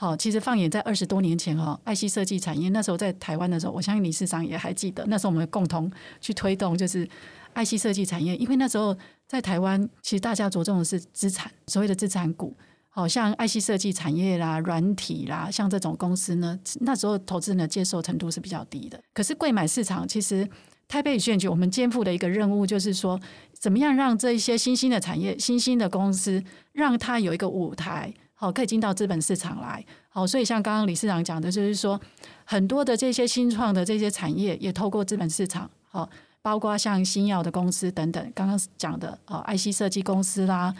[0.00, 7.06] 好，其实放眼在二十多年前哈，IC 设计产业那时候在台湾的时候，我相信李市长也还记得，那时候我们共同去推动就是
[7.52, 12.56] 爱惜设计产业，因为那时候在台湾，其实大家着重的是资产，所谓的资产股，
[12.88, 18.98] 好像爱惜设计产业啦、软体啦，像这种公司呢，那时候投资人的接受程度是比较低的。
[19.12, 20.48] 可是贵买市场，其实
[20.88, 23.20] 台北选举我们肩负的一个任务就是说，
[23.52, 28.14] 怎么样让这一些新兴的产业、新兴的公司，让它有一个舞台。
[28.40, 29.84] 好，可以进到资本市场来。
[30.08, 32.00] 好，所以像刚刚理事长讲的，就是说
[32.46, 36.08] 很多的这些新创的这些产业，也透过资本市场，好，
[36.40, 40.74] 包括像新药的公司等等，刚刚讲的哦，IC 设计公司啦，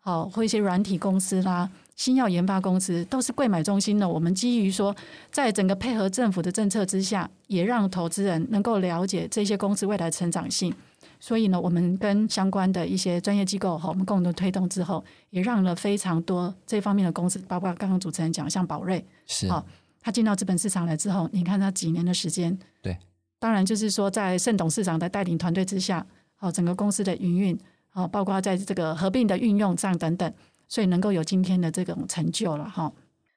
[0.00, 4.08] 好，或一些软体公司啦，新药研发公司，都是贵买中心的。
[4.08, 4.94] 我们基于说，
[5.30, 10.74] 在整个配合政府的政策之下，也让投资人能够了解这些公司未来的成长性。
[11.20, 19.64] 所以呢，我们跟相关的一些专业机构哈，我们共同推动之后，也让了非常多这方面的公司，包括刚刚主持人讲，像宝瑞是，好，
[20.00, 22.98] 他进到资本市场来之后，你看他几年的时间，对，
[23.38, 27.56] 当然就是说在盛董事长的带领团队之下，好，整个公司的营运，
[27.90, 30.34] 好，包括在这个合并的运用上等等，
[30.72, 32.90] 所以能够有今天的这种成就了哈。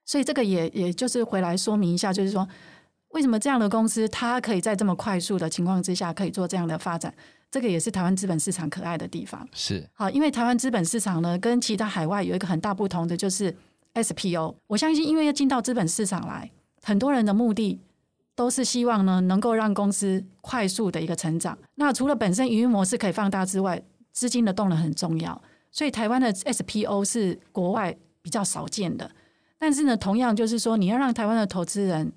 [0.06, 2.48] 所以这个也也就是回来说明一下，就是说
[3.10, 7.14] 为什么这样的公司，它可以在这么快速的情况之下，可以做这样的发展。
[7.52, 13.54] 这个也是台湾资本市场可爱的地方，是好，因为台湾资本市场呢，跟其他海外有一个很大不同的，就是
[13.96, 14.56] SPO。
[14.68, 16.50] 我相信，因为要进到资本市场来，
[16.84, 17.82] 很多人的目的
[18.34, 21.58] 都是希望呢，能够让公司快速的一个成长。
[21.76, 23.82] 那除了本身营运模式可以放大之外，
[24.14, 25.42] 资金的动能很重要。
[25.76, 29.12] 所以，台湾的 SPO 是国外比较少见的。
[29.60, 32.12] 但是呢，同样就是说，你要让台湾的投资人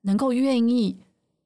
[0.00, 0.96] 能够愿意。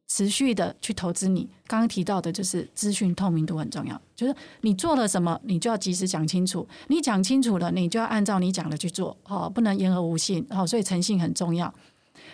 [0.08, 6.64] 持续的去投资你，刚刚提到的就是资讯透明度很重要，就是你做了什么，你就要及时讲清楚。
[6.86, 11.74] 你讲清楚了，你就要按照你讲的去做，哦，不能言而无信，哦，所以诚信很重要。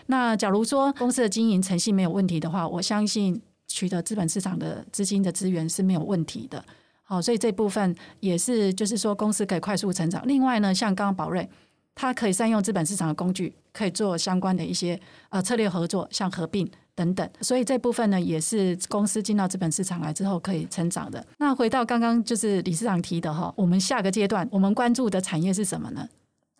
[0.04, 6.62] 那假如说公司的经营诚信没有问题的话，我相信取得资本市场的资金的资源是没有问题的。
[7.12, 10.26] 好，所以这部分也是就是说公司可以快速成长。
[10.26, 11.46] 另外呢，像刚刚宝瑞，
[11.94, 14.98] 它可以善用资本市场的工具，可以做相关的一些
[15.28, 16.66] 呃策略合作，像合并。
[16.94, 21.26] 等等，所以这部分呢，也是公司进到资本市场来之后可以成长的。
[21.38, 26.06] 那回到刚刚就是理事长提的哈，我们下个阶段我们关注的产业是什么呢？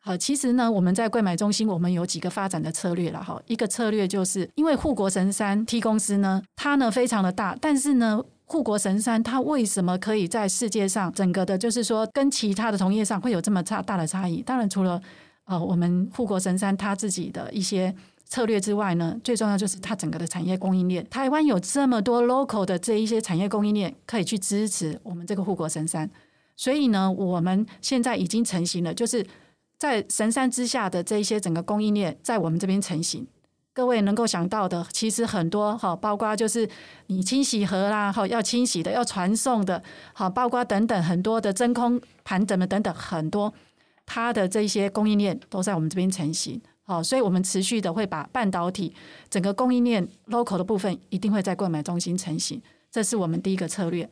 [0.00, 3.40] 好，其实呢，我们在柜买中心，我们有几个发展的策略了哈。
[3.46, 14.42] 一个策略就是因为护国神山 T 公司呢，它呢非常的大，但是呢，护国神山它为什么可以在世界上整个的，就是说跟其他的同业上会有这么差大的差异？
[14.42, 15.00] 当然除了
[15.44, 17.94] 呃，我们护国神山它自己的一些。
[18.24, 21.06] 策略之外呢，最重要就是它整个的产业供应链。
[21.10, 26.08] 台湾有这么多 local 的这一些产业供应链，可以去支持我们这个护国神山。
[26.56, 29.22] 所以呢，我们现在已经成型了，就是
[29.78, 33.26] 在神山之下的这一些整个供应链，在我们这边成型。
[33.74, 36.68] 各位能够想到的，其实很多哈，包括就是
[37.06, 39.82] 你清洗盒啦，哈，要清洗的，要传送的，
[40.12, 43.52] 好，包括等等很多的真空盘等等等等很多，
[44.04, 46.60] 它的这些供应链都在我们这边成型。
[46.84, 48.92] 好，所以我们持续的会把半导体
[49.30, 54.10] 整个供应链 local 的部分一定会在购买中心成型，这是我们第一个策略。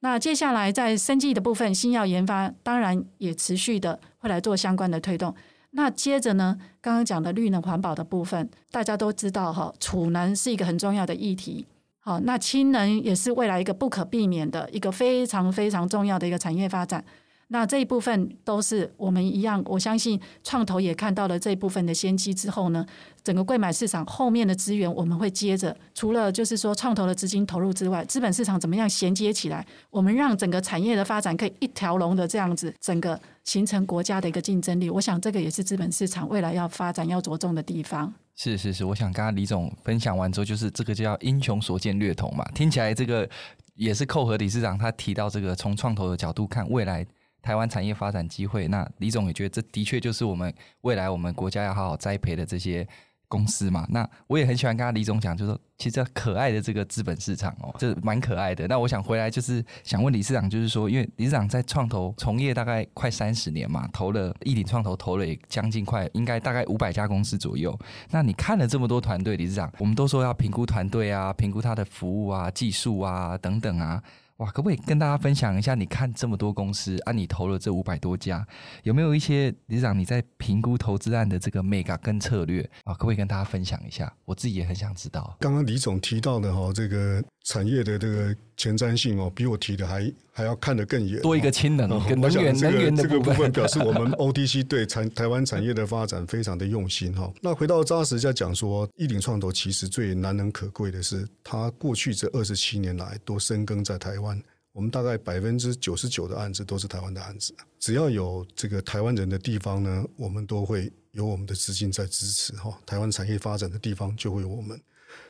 [0.00, 5.34] 那接下来在生技的部分，新药研发当然也持续的会来做相关的推动。
[5.76, 11.66] 那接着呢，刚刚讲的绿能环保的部分，大家都知道哈，储能是一个很重要的议题。
[11.98, 17.04] 好，那氢能也是未来一个不可避免的一个非常非常重要的一个产业发展。
[17.48, 22.84] 那这一部分都是我们一样，我相信创投也看到了这一部分的先机之后呢，
[23.22, 34.90] 整个贵买市场后面的资源我们会接着，除了就是说创投的资金投入之外，资本市场怎么样衔接起来，我们让整个产业的发展可以一条龙的这样子，整个形成国家的一个竞争力。
[34.90, 38.12] 我想这个也是资本市场未来要发展要着重的地方。
[38.34, 43.28] 是是是，我想刚刚李总分享完之后，就是这个叫英雄所见略同嘛，听起来这个
[43.74, 47.06] 也是扣合理事长他提到这个从创投的角度看未来。
[47.42, 52.88] 台湾产业发展机会，那李总也觉得这的确就是我们未来我们国家要好好栽培的这些
[53.34, 53.84] 公司嘛。
[53.90, 58.68] 那我也很喜欢刚刚李总讲，就是说其实可爱的这个资本市场哦，这蛮可爱的。
[58.68, 67.76] 那我想回来就是想问理事长，就是说，因为理事长在创投从业大概快三十年嘛，投了一鼎创投投了也将近快应该大概五百家公司左右。
[68.10, 74.00] 那你看了这么多团队，理事长，我们都说要评估团队啊，评估他的服务啊、技术啊等等啊。
[74.38, 75.76] 哇，可不可以跟大家分享一下？
[75.76, 78.44] 你看这么多公司，啊，你投了这五百多家，
[78.82, 82.92] 有没有一些李长你在评估投资案的这个 mega 跟策略啊？
[82.94, 84.12] 可不可以跟大家分享一下？
[84.24, 85.36] 我自己也很想知道。
[85.38, 91.22] 刚刚李总提到的哈，这个产业的这个前瞻性哦，比我提的还还要看得更远。
[91.22, 97.32] 多一个氢能，跟能源、这个、能源的这个部分，表示我们 OTC 对产台湾产业的发展非常的用心哈。
[97.40, 104.42] 那回到扎实在讲说，一鼎创投其实最难能可贵的是，它过去这二十七年来都深耕在台湾。
[104.72, 112.76] 我们大概百分之九十九的案子都是台湾的案子，只要有这个台湾人的地方呢，我们都会有我们的资金在支持哈。
[112.84, 114.76] 台湾产业发展的地方就会有我们。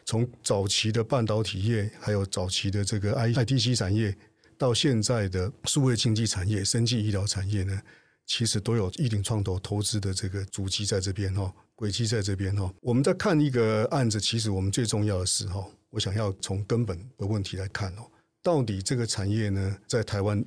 [0.06, 4.16] 从早期的半导体业，还有早期的这个 I ITC 产业，
[4.58, 7.82] 到现在的数位经济产业、生技医疗产业呢，
[8.26, 12.72] 其实都有亿鼎创投投资的这个足迹在这边哈，轨迹在这边哈。
[12.80, 18.10] 我们在看一个案子，其实我们最重要的是哈，我想要从根本的问题来看哦。
[18.42, 20.44] 到底这个产业呢，在台湾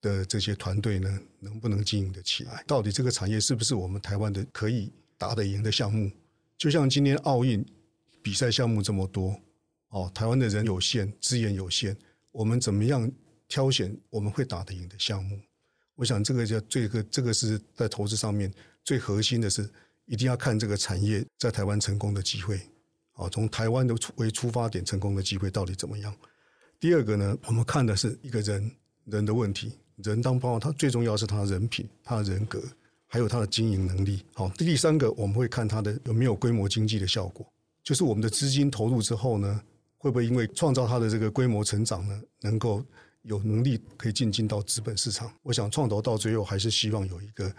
[0.00, 2.64] 的这些团队呢，能不能经营得起来？
[2.66, 6.10] 到底这个产业是不是我们台湾的可以打得赢的项目？
[6.56, 7.64] 就像今天奥运
[8.22, 9.38] 比赛项目这么多，
[9.88, 11.96] 哦，台湾的人有限，资源有限，
[12.32, 13.10] 我们怎么样
[13.48, 15.38] 挑选我们会打得赢的项目？
[15.96, 18.52] 我想这个叫这个这个是在投资上面
[18.84, 19.68] 最核心的是，
[20.06, 22.60] 一定要看这个产业在台湾成功的机会。
[23.14, 26.14] 哦，从台湾的为出发点，成功的机会到底怎么样？
[26.78, 28.70] 第二个呢，我们看的是一个人
[29.04, 32.62] 人的问题，人当包括他最重要是他的人品、他的人格，
[33.06, 34.24] 还有他的经营能力。
[34.32, 37.46] 好，第三个我们会看他的有没有规模经济的效果，
[37.82, 39.62] 就是我们的资金投入之后呢，
[40.02, 42.82] 会不会因为创造它的这个规模成长呢，能够
[43.20, 45.30] 有能力可以进军到资本市场。
[45.42, 47.54] 我想创投到最后还是希望有一个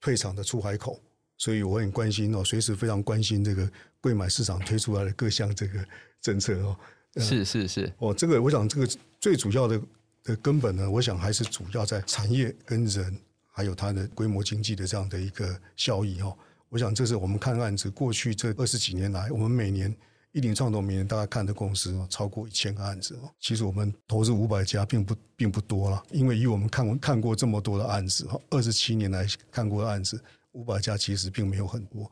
[0.00, 1.00] 退场的出海口，
[1.36, 3.68] 所以我很关心哦，随时非常关心这个
[4.00, 5.84] 贵买市场推出来的各项这个
[6.20, 6.76] 政策哦。
[7.16, 9.82] 是是是，哦，这个我想这个最主要的
[10.22, 13.18] 的根本呢，我想还是主要在产业跟人，
[13.50, 16.38] 还有它的规模经济的这样的一个效益哦。
[16.68, 19.92] 我想这是我们看案子过去这二十几年来，我们每年
[20.32, 23.30] 一鼎创投每年大概看的公司超过一千个案子哦。
[23.40, 32.10] 其实我们投资五百家并不并不多了，因为以我们看看过这么多的案子哈，二十七年来看过的案子五百家其实并没有很多，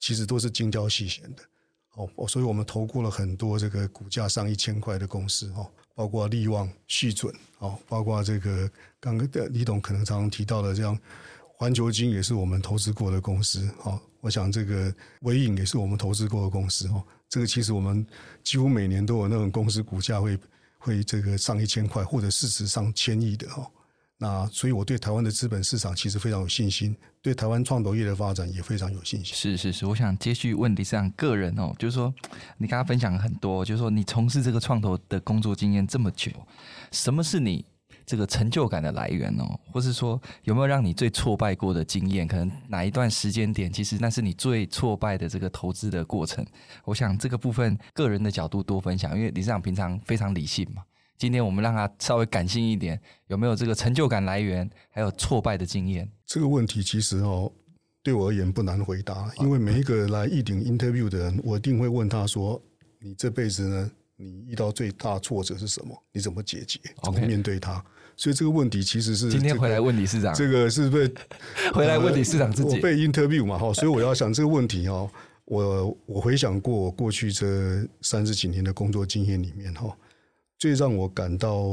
[0.00, 1.42] 其实都是精挑细选的。
[1.94, 10.96] 哦，所以我们投过了很多这个股价上一千块的公司哦，包括力旺、旭准哦，包括这个刚刚的李董可能常常提到的这样，
[11.56, 14.00] 环球金也是我们投资过的公司哦。
[14.20, 17.02] 我想这个纬颖也是我们投资过的公司哦。
[17.28, 18.06] 这个其实我们
[18.42, 20.38] 几乎每年都有那种公司股价会
[20.78, 23.70] 会这个上一千块，或者市值上千亿的哦。
[24.20, 29.32] 那所以，我对台湾的资本市场其实非常有信心，对台湾创投业的发展也非常有信心。
[29.32, 32.12] 是是是，我想接续问理事长个人哦，就是说，
[32.56, 36.32] 你刚刚分享很多，就是说你从事这个创投的工作经验这么久，
[36.90, 37.64] 什么是你
[38.08, 39.60] 这个成就感的来源哦？
[39.70, 42.26] 或是说有没有让你最挫败过的经验？
[42.26, 46.42] 可能哪一段时间点，其实那是你最挫败的这个投资的过程？
[46.86, 50.82] 我想这个部分个人的角度多分享，因为理事长平常非常理性嘛。
[51.18, 56.10] 今天我们让他稍微感性一点，有没有这个成就感来源，还有挫败的经验？
[56.24, 57.52] 这个问题其实哦，
[58.02, 62.58] 对我而言不难回答，因为每一个来一顶 interview 的人，我一定会问他说
[63.02, 65.94] ：“你这辈子呢，你遇到最大挫折是什么？
[66.12, 66.80] 你怎么解决？
[67.02, 67.97] 怎么面对它？” Okay.
[68.18, 71.10] 所以这个问题其实是、这个、今天回来问李市长，这个是被
[71.72, 75.08] 回来问李市长自己，我被 interview 嘛，哈，所以我要想这个问题哦，
[75.44, 79.96] 我我回想过我过去这三十几年的工作经验里面哈。
[80.58, 81.64] 最让我感到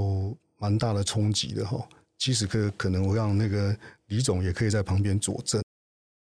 [0.60, 1.84] 蛮大的冲击的哈，
[2.20, 3.76] 其实可可能我让那个
[4.10, 5.60] 李总也可以在旁边佐证。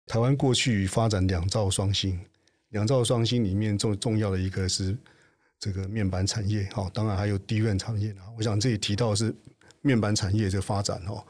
[0.07, 2.19] 台湾过去发展两兆双星，
[2.69, 4.97] 两兆双星里面重重要的一个是
[5.59, 8.15] 这个面板产业哈，当然还有 DRAM 产业。
[8.35, 9.31] 我想这里提到的是
[9.85, 11.23] 面板产业这发展哦，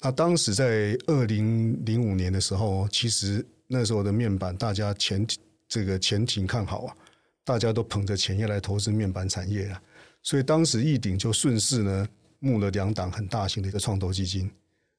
[0.00, 5.24] 那当时在二零零五年的时候，其实那时候的面板大家前
[5.68, 6.96] 这个前景看好啊，
[7.44, 9.80] 大家都捧着钱要来投资面板产业啊，
[10.22, 12.08] 所以当时易鼎就顺势呢
[12.40, 14.50] 募了两档很大型的一个创投基金。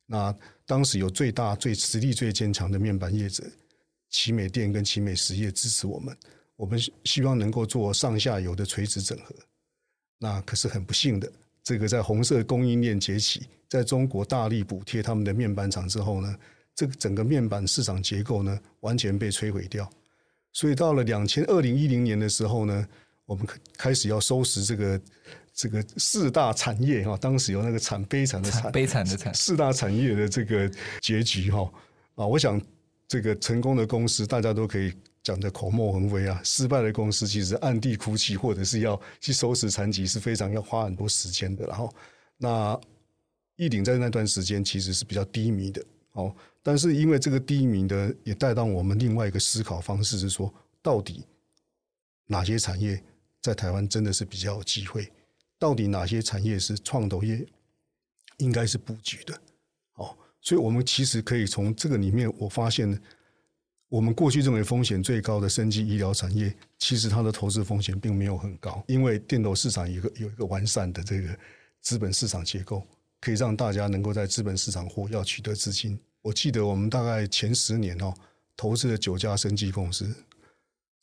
[0.05, 0.33] 那
[0.65, 3.43] 当时有最大、最实力最坚强的面板业者
[4.09, 6.17] 奇美电跟奇美实业支持我们，
[6.55, 9.35] 我们希望能够做上下游的垂直整合。
[10.17, 11.29] 那可是很不幸的，
[11.65, 16.35] 这个在红色供应链崛起，在中国大力补贴他们的面板厂之后呢，
[16.75, 19.89] 这个整个面板市场结构呢完全被摧毁掉。
[20.53, 22.87] 所以到了两千二零一零年的时候呢，
[23.25, 23.45] 我们
[23.75, 25.01] 开始要收拾这个
[25.55, 31.67] 这个四大产业哈，当时有那个惨悲惨的惨悲惨的惨四大产业的这个结局哈
[32.13, 32.61] 啊，我想
[33.07, 34.93] 这个成功的公司大家都可以。
[35.25, 36.39] 讲的口沫横飞啊！
[36.43, 41.65] 失败的公司其实暗地哭泣，或者是要去收拾残局，是非常要花很多时间的。
[41.65, 41.91] 然后，
[42.37, 42.79] 那
[43.55, 45.83] 义鼎在那段时间其实是比较低迷的。
[46.11, 51.25] 哦，但是因为这个低迷的，也带到我们另外一个思考方式是说，到底
[52.27, 53.03] 哪些产业
[53.41, 55.11] 在台湾真的是比较有机会？
[55.57, 57.43] 到底哪些产业是创投业
[58.37, 59.33] 应该是布局的？
[59.95, 63.01] 哦，所以我们其实可以从这个里面，我发现。
[63.87, 71.29] 我们过去认为风险最高的生技医疗产业，其实它的投资风险并没有很高，因为电脑市场有一个有一个完善的这个
[71.81, 72.85] 资本市场结构，
[73.21, 75.97] 可以让大家能够在资本市场活跃取得资金。
[76.23, 78.11] 我记得我们大概前十年哦，
[78.57, 80.11] 投资了九家生技公司，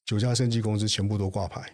[0.05, 1.65] 九家生技公司全部都挂牌。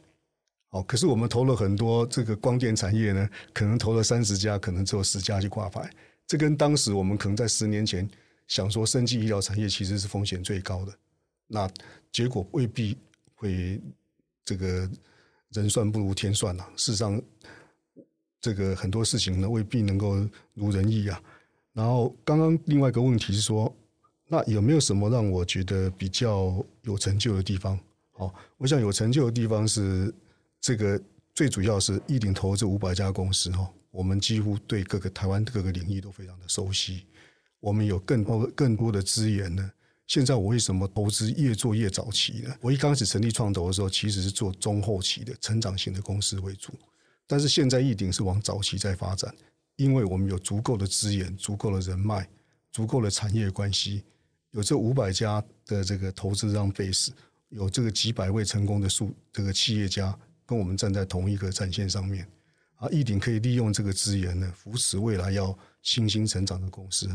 [0.71, 5.91] 哦，可是我们投了很多这个光电产业呢，可能投了三十家，可能只有十家去挂牌。
[6.27, 8.09] 这跟当时我们可能在十年前。
[8.49, 10.93] 想说，生技医疗产业其实是风险最高的，
[11.47, 11.71] 那
[12.11, 12.97] 结果未必
[13.35, 13.81] 会
[14.45, 14.91] 这个
[15.51, 16.69] 人算不如天算啊。
[16.75, 17.23] 事实上，
[18.41, 21.23] 这个很多事情呢未必能够如人意啊。
[21.75, 23.73] 然后，刚刚另外一个问题是说，
[24.27, 27.79] 那有没有什么让我觉得比较有成就的地方？
[28.13, 30.13] 好，我想有成就的地方是
[30.61, 31.01] 这个
[31.35, 37.05] 最主要是义鼎投这五百家公司哈，我们几乎对各个台湾各个领域都非常的熟悉。
[37.61, 39.71] 我们有更多更多的资源呢。
[40.07, 42.55] 现在我为什么投资越做越早期呢？
[42.63, 46.73] 我一开始成立创投的时候，其实是做中后期的成长型的公司为主。
[47.27, 49.35] 但是现在义鼎是往早期在发展，
[49.77, 52.27] 因为我们有足够的资源、足够的人脉、
[52.73, 54.03] 足够的产业关系，
[54.53, 57.11] 有这五百家的这个投资让 base，
[57.51, 62.27] 有这个几百位成功的数这个企业家跟我们站在同一个战线上面
[62.77, 67.07] 啊，义鼎可以利用这个资源呢，扶持未来要新兴成长的公司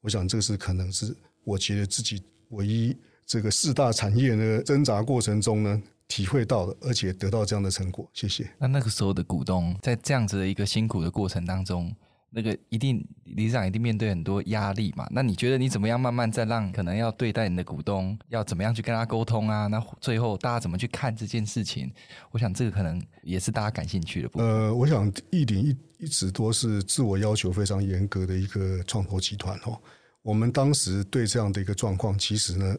[0.00, 2.96] 我想，这是可能是我觉得自己唯一
[3.26, 8.08] 这个四大产业的挣扎过程中呢体会到的，而且得到这样的成果。
[8.12, 8.50] 谢谢。
[8.58, 11.94] 那那个时候的股东在这样子的一个辛苦的过程当中，
[12.32, 15.06] 那个一定理事长一定面对很多压力嘛？
[15.10, 19.66] 那你觉得你怎么样慢慢再让可能要对待你的股东，要怎么样去跟他沟通啊？
[19.66, 21.92] 那最后大家怎么去看这件事情？
[22.30, 24.46] 我想这个可能也是大家感兴趣的部分。
[24.46, 29.76] 呃，我想义鼎一一直都是自我要求非常严格的一个创投集团哦。
[30.22, 32.76] 我们当时对这样的一个状况，其实呢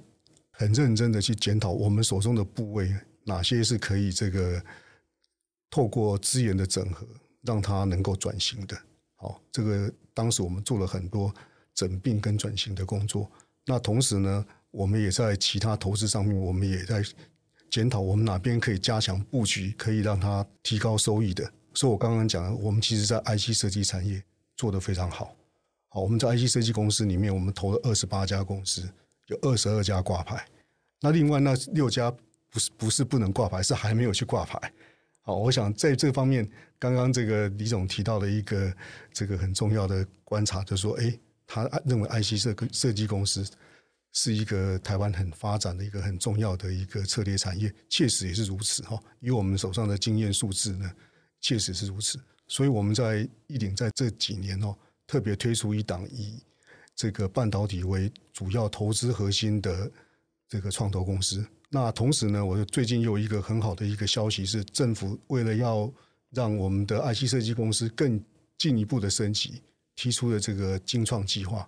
[0.51, 2.89] 很认真的去检讨我们手中的部位
[3.25, 4.63] 哪些是可以这个
[5.69, 7.05] 透过资源的整合，
[7.43, 8.77] 让它能够转型的。
[9.21, 11.31] 好，这个当时我们做了很多
[11.75, 13.29] 整并跟转型的工作。
[13.67, 17.03] 那同时呢，我们也在其他投资上面，我们也在
[17.69, 21.47] 检讨我们哪边可以加强布局，可以让它提高收益的。
[21.75, 24.23] 所以我刚刚讲的，我们其实在 IC 设计产业
[24.57, 25.35] 做得非常好。
[25.89, 28.89] 好，我们在 IC 设计公司里面，我们投了二十八家公司，
[29.27, 30.43] 有二十二家挂牌。
[30.99, 32.11] 那另外那六家
[32.49, 34.73] 不是不是不能挂牌，是还没有去挂牌。
[35.23, 36.49] 好，我想在这方面，
[36.79, 38.75] 刚刚这个李总提到的一个
[39.13, 43.45] 这个很重要的观察，就是说，哎，他认为 IC 设设计公司
[44.13, 48.99] 是一个台湾很发展的一个很重要的一个策略产业，确实也是如此哈。
[49.19, 50.91] 以我们手上的经验数字呢，
[51.39, 52.19] 确实是如此。
[52.47, 56.43] 所以我们在义鼎在这几年哦，特别推出一档以
[56.95, 59.89] 这个半导体为主要投资核心的
[60.49, 61.45] 这个创投公司。
[61.73, 65.89] 那同时呢，我最近又有一个很好的一个消息是，政府为了要
[66.31, 68.21] 让我们的 IC 设计公司更
[68.57, 69.61] 进一步的升级，
[69.95, 71.65] 提出了这个精创计划，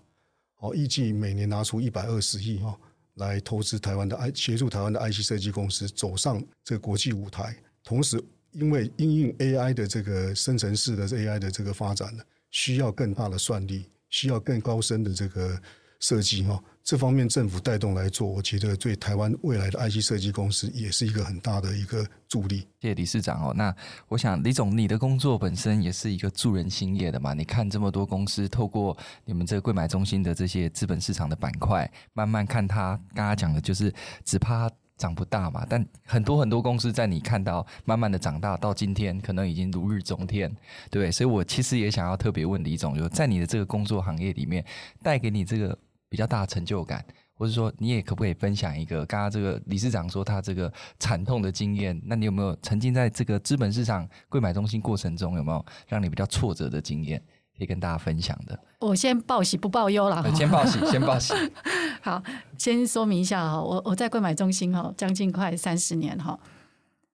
[0.57, 2.77] 哦，预计每年拿出一百二十亿哈
[3.13, 7.55] 来投资台湾的 I 协助台湾的 IC 设计公司走上这个国际舞台。
[7.81, 15.57] 同时，因为因应 AI 的这个生成式的 AI 的这个发展呢，需要更大的算力，需要更高深的这个
[16.01, 22.67] 设计哈，这方面政府带动来做，我觉得对台湾未来的 IC 设计公司也是一个很大的一个助力。
[22.81, 23.53] 谢谢理事长哦。
[23.55, 23.73] 那
[24.09, 27.33] 我想李总，你的工作本身也是一个助人兴业的嘛？
[27.33, 33.93] 你看这么多公司透过你们这个柜买中心的这些资本市场的板块，慢慢看他刚刚讲的就是
[34.25, 35.65] 只怕长不大嘛。
[35.69, 40.49] 但很多很多公司在你看到慢慢的长大到今天，可能已经如日中天，
[40.91, 41.09] 对不对？
[41.09, 44.65] 所以我其实也想要特别问李总，就在你的这个工作行业里面，
[45.01, 45.79] 带给你这个。
[46.13, 47.03] 比较大的成就感，
[47.33, 51.99] 或者说你也可不可以分享一个刚刚这个理事长说他这个惨痛的经验？
[52.05, 57.19] 那你有没有曾经在这个资本市场柜买中心过程中，有没有让你比较挫折的经验
[57.57, 58.59] 可以跟大家分享的？
[58.79, 61.33] 我先报喜不报忧了，先报喜，先报喜。
[62.03, 62.21] 好，
[62.59, 66.39] 先说明一下哈，我我在柜买中心哈，将近快三十年哈。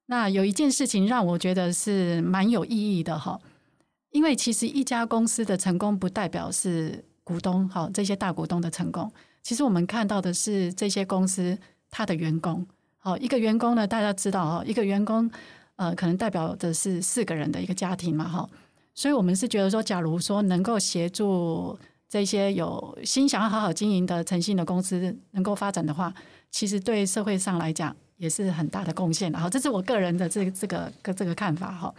[0.07, 3.39] 那有一件事情让我觉得是蛮有意义的哈，
[4.11, 7.05] 因为其实一家公司的成功不代表是。
[7.29, 9.11] 股东好，这些大股东的成功，
[9.43, 11.55] 其实我们看到的是这些公司
[11.91, 12.65] 它的员工。
[12.97, 15.29] 好，一个员工呢，大家知道哈，一个员工
[15.75, 18.49] 呃，可能代表的是四个人的一个家庭嘛，哈。
[18.95, 21.77] 所以我们是觉得说，假如说能够协助
[22.09, 26.11] 这些有心想要好好经营的诚信的公司能够发展的话，
[26.49, 29.31] 其实对社会上来讲也是很大的贡献。
[29.33, 31.93] 好，这是我个人的这个这个这个看法哈。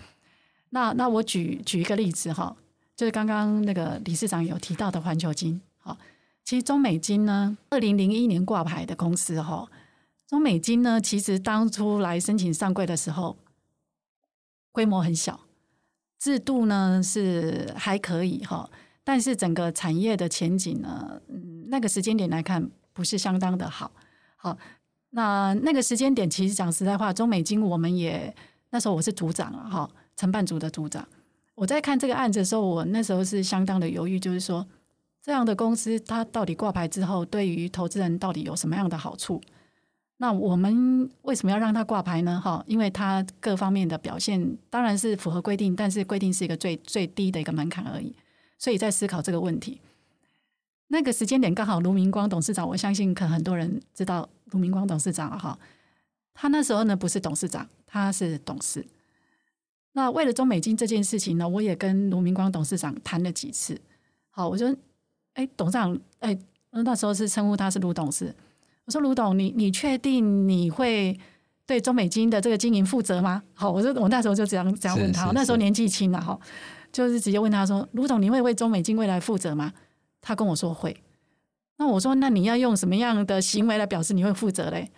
[0.71, 2.57] 那那我举举一个例子哈。
[3.01, 5.97] 就是刚刚那个理事长有提到的环球金，好，
[6.45, 9.67] 其实中美金呢，二零零一年挂牌的公司哈，
[10.27, 13.39] 中美金呢，其实当初来申请上柜的时候，
[14.71, 15.41] 规模很小，
[16.19, 18.69] 制度呢是还可以哈，
[19.03, 23.91] 但是整个产业的前景呢，嗯那个时间点来看不是相当的好，
[24.37, 24.59] 好，
[25.13, 28.37] 那那个时间点其实讲实在话，中美金我们也
[28.69, 31.09] 那时候我是组长，哈，承办组的组长。
[31.61, 34.67] 我在看这个案子的时候，我那时候是相当的犹豫，就是说，
[35.23, 39.39] 这样的公司它到底挂牌之后，对于投资人到底有什么样的好处？
[40.17, 42.41] 那我们为什么要让它挂牌呢？
[42.43, 48.17] 哈，因为它各方面的表现当然是符合规定，但是规定是一个最最低的一个门槛而已。
[48.57, 49.83] 所以在思考这个问题，
[50.89, 55.59] 那个时间点刚好卢明光董事长，我相信可能很多人知道卢明光董事长了哈，
[56.33, 58.87] 他那时候呢不是董事长，他是董事。
[59.93, 63.79] 那为了中美金这件事情呢，我也跟卢明光董事长谈了几次。
[64.31, 64.69] 好，我说，
[65.35, 66.39] 哎、欸，董事长，哎、欸，
[66.71, 68.35] 那时候是称呼他是卢董事。
[68.85, 71.19] 我说，卢董，你你确定你会
[71.67, 73.43] 对中美金的这个经营负责吗？
[73.55, 75.31] 好，我说我那时候就这样这样问他。
[75.33, 76.39] 那时候年纪轻了哈，
[76.93, 79.73] 就是直接问他说，卢董，你会为中美金未来负责吗？
[80.21, 80.97] 他跟我说会。
[81.79, 84.91] 那我说，那你要用什么样的行为来表示你会负责嘞？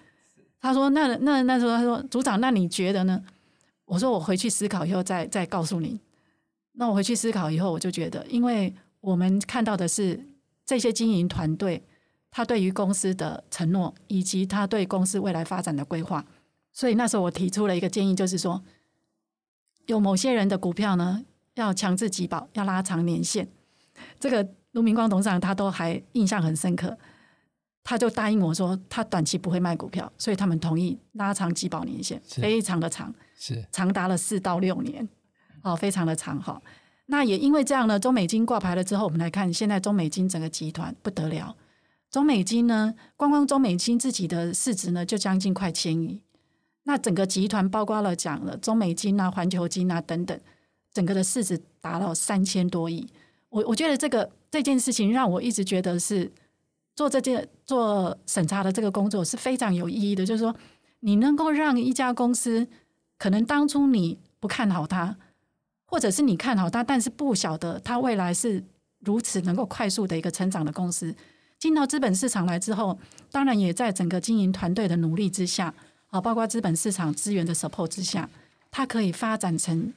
[0.61, 3.23] 他说，那那那时候他说，组长，那你觉得呢？
[3.85, 6.01] 我说我回去思考以后再再告诉你。
[6.73, 10.27] 那我回去思考以后，我就觉得，因为我们看到的是
[10.65, 11.83] 这些经营团队
[12.31, 16.25] 他对于公司的承诺，以及他对公司未来发展的规划，
[16.73, 18.63] 所以那时候我提出了一个建议，就是说，
[19.87, 21.25] 有某些人的股票呢，
[21.57, 23.47] 要强制集保，要拉长年限。
[24.19, 26.97] 这个卢明光董事长他都还印象很深刻。
[27.85, 35.09] 他就答应我说，他短期不会卖股票，所以他们同意拉长基保年限，非常的长，是长达了四到六年，
[35.63, 36.63] 哦，非常的长哈。
[37.07, 41.57] 那也因为这样呢，中美金挂牌了之后，我们来看现在中美金整个集团不得了，
[42.09, 46.23] 中美金呢，光光中美金自己的市值呢就将近快千亿，
[46.85, 50.39] 那整个集团包括了讲了中美金啊、环球金啊等等，
[50.95, 53.05] 整个的市值达到三千多亿。
[53.49, 56.31] 我我觉得这个这件事情让我一直觉得是。
[56.95, 60.55] 做这件做审查的这个工作是非常有意义的，就是说，
[61.01, 62.67] 你能够让一家公司，
[63.19, 65.17] 可能当初你不看好它，
[65.87, 68.63] 或者是你看好它，但是不晓得它未来是
[69.01, 71.15] 如此能够快速的一个成长的公司，
[71.59, 72.99] 进到资本市场来之后，
[73.31, 75.73] 当然也在整个经营团队的努力之下，
[76.09, 78.29] 啊，包括资本市场资源的 support 之下，
[78.71, 79.95] 它可以发展成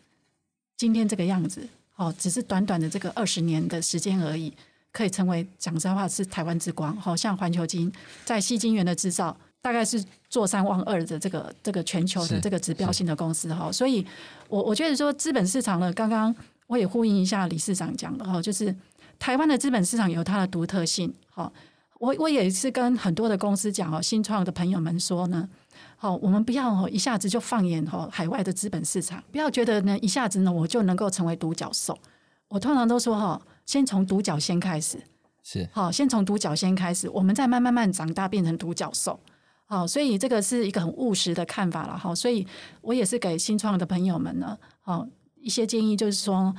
[0.77, 1.67] 今天这个样子，
[1.97, 4.53] 哦，只是短短的这个二十年的时间而已。
[4.95, 7.91] 可以成为讲真话是台湾之光，好像环球金
[8.23, 14.05] 在矽晶圆的制造，大概是坐三望二的这个这个全球的这个指标性的公司哈，所以
[14.47, 16.33] 我我觉得说资本市场呢，刚刚
[16.67, 18.73] 我也呼应一下理事长讲的哈，就是
[19.19, 21.51] 台湾的资本市场有它的独特性，好，
[21.99, 25.49] 我我也是跟很多的公司讲哦，新创的朋友们说呢，
[25.97, 31.99] 好，我们不要一下子就放眼哈海外的资本市场，不要觉得呢一下子呢我就能够成为独角兽，
[32.47, 33.41] 我通常都说哈。
[33.65, 34.99] 先从独角仙开始，
[35.43, 39.19] 是好，先从独角仙开始，我们再慢慢慢长大，变成独角兽。
[39.67, 42.13] 好，所以这个是一个很务实的看法了哈。
[42.13, 42.45] 所以
[42.81, 45.07] 我也是给新创的朋友们呢，好
[45.41, 46.55] 一些建议，就是说，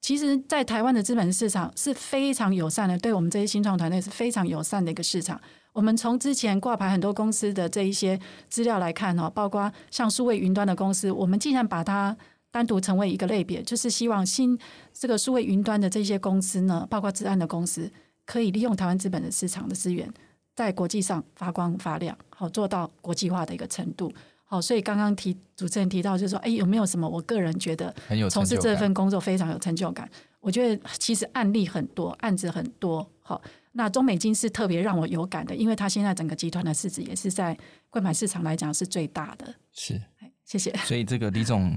[0.00, 5.40] 其实，在台湾的资本市场是非常友善的，对我们这些新创团队是非常友善的一个市场。
[5.72, 12.16] 我们从之前挂牌很多公司的这一些资料来看哈，包括像数位云端的公司，我们竟然把它
[12.50, 14.58] 单独成为一个类别，就是希望新
[14.92, 17.90] 这个数位云端的这些公司呢，包括治安的公司，
[18.24, 20.10] 可以利用台湾资本的市场的资源，
[20.54, 24.12] 在国际上发光发亮，好做到国际化的一个程度。
[24.44, 27.06] 好，所以刚刚提主持人提到，就是说，哎，有没有什么？
[27.06, 27.94] 我个人觉得，
[28.30, 30.08] 从事这份工作非常有成就感。
[30.40, 33.06] 我觉得其实案例很多，案子很多。
[33.20, 33.42] 好，
[33.72, 37.54] 那中美金是特别让我有感的，因为它现在整个集团的市值也是在
[37.90, 39.54] 柜买市场来讲是最大的。
[39.70, 40.00] 是，
[40.48, 40.74] 谢谢。
[40.78, 41.76] 所以这个李总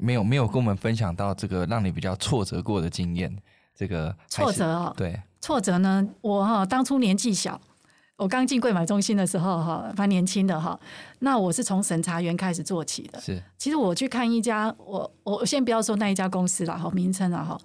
[0.00, 3.36] 没有没有跟我们分享到这个让你比较挫折过的经验。
[3.74, 7.60] 这个挫折哦，对，挫折呢，我哈当初年纪小。
[8.16, 10.78] 我刚进柜买中心的时候，哈，蛮年轻的哈。
[11.20, 13.20] 那我是从审查员开始做起的。
[13.20, 17.58] 是，其实我去看一家，我我先不要说那一家公司了哈，名称了哈。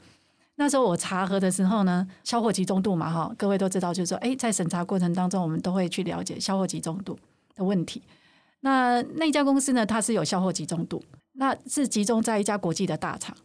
[0.56, 7.20] 那时候我查核的时候呢，销货集中度嘛哈，各位都知道，就是说，哎，在审查过程当中，我们都会去了解销货集中度
[7.54, 8.02] 的问题。
[8.62, 11.04] 那那家公司呢，它是有销货集中度，
[11.34, 13.36] 那是集中在一家国际的大厂。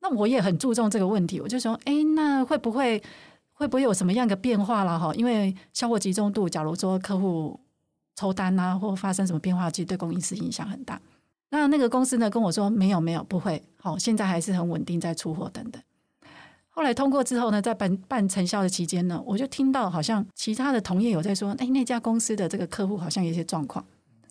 [0.00, 3.02] 那我也很注重这个问题，我就说，哎，那会不会？
[3.56, 5.14] 会不会有什么样的变化了哈？
[5.14, 7.58] 因为销货集中度，假如说客户
[8.16, 11.00] 抽单啊，或发生什么变化，其实对供应是影响很大。
[11.50, 15.80] 那那个公司呢跟我说没有没有不会，好，现在还是很稳定在出货等等。
[16.68, 23.86] 后来通过之后呢，在办办成效的期间呢，我就听到好像其他的同业有在说，哎，那家公司的这个客户好像有一些状况。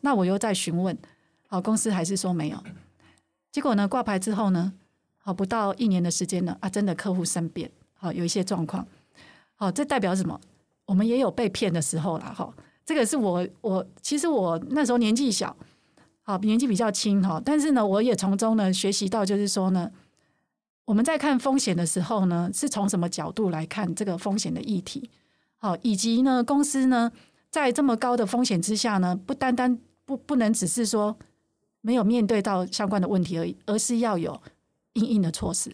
[0.06, 0.98] 那我又在询问，
[1.48, 2.62] 好，公司还是说没有。
[3.54, 4.74] 结果呢，挂牌之后呢，
[5.18, 8.86] 好，不到一年的时间呢，啊，真的客户生变，好，有一些状况。
[9.56, 10.40] 好，这代表什么？
[10.86, 12.34] 我们也有被骗的时候啦。
[12.36, 12.54] 哈，
[12.86, 15.56] 这个是我我其实我那时候年纪小，
[16.24, 19.90] 好，年纪比较轻哈，但是呢，我也从中呢学习到，就是说呢，
[20.84, 25.10] 我们在看风险的时候呢，是从什么角度来看这个风险的议题？
[25.58, 27.10] 好，以及呢，公司呢
[27.50, 31.16] 在这么高的风险之下呢，不单单不不能只是说
[31.82, 34.42] 没有面对到相关的问题而已，而是要有
[34.94, 35.72] 应应的措施。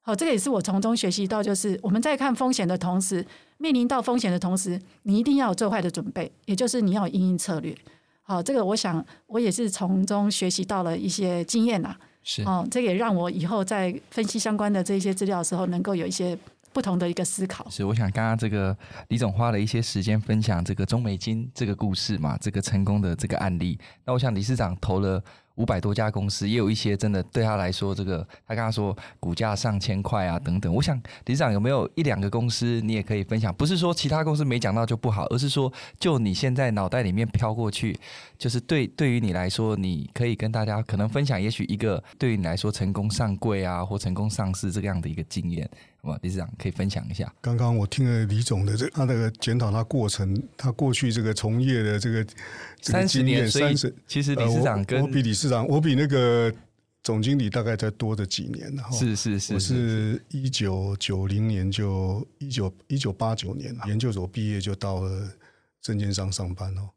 [0.00, 3.24] 好，这个也是我从中学习到，就是我们在看风险的同时，
[3.58, 7.76] 面临到风险的同时，你一定要有最坏的准备，也就是你要有应应策略。
[8.22, 11.94] 好，这个我想我也是从中学习到了一些经验呐。
[12.22, 16.38] 是，哦，这个也让我以后在分析相关的这些资料的时候，能够有一些
[16.72, 17.68] 不同的一个思考。
[17.70, 18.76] 是，我想刚刚这个
[19.08, 23.78] 李总花了一些时间分享这个中美金这个故事嘛，这个成功的这个案例。
[24.04, 25.22] 那我想理事长投了。
[25.58, 30.72] 五百多家公司，也有一些真的对他来说，这个他刚刚说股价上千块啊等等。
[30.72, 30.96] 我想
[31.26, 33.52] 理事长有没有一两个公司，你也可以分享？
[33.52, 37.98] 不是说其他公司没讲到就不好，而是说就你现在脑袋里面飘过去，
[38.38, 45.68] 就是对对于你来说，你可以跟大家可能分享，也许一个对于你来说成功上柜啊或成功上市这样的一个经验。
[46.00, 47.32] 好吧，理事长可以分享一下。
[47.40, 52.26] 刚刚我听了李总的这他那个检讨他过程，他过去这个从业的这个
[52.80, 56.52] 三十年，三十其实理事长跟、呃、我，我比理事长，我比那个
[57.02, 58.84] 总经理大概再多的几年了。
[58.92, 65.28] 是是是，我是一九九零年就一九一九八九年研究所毕业就到了
[65.82, 66.88] 证券商上班哦。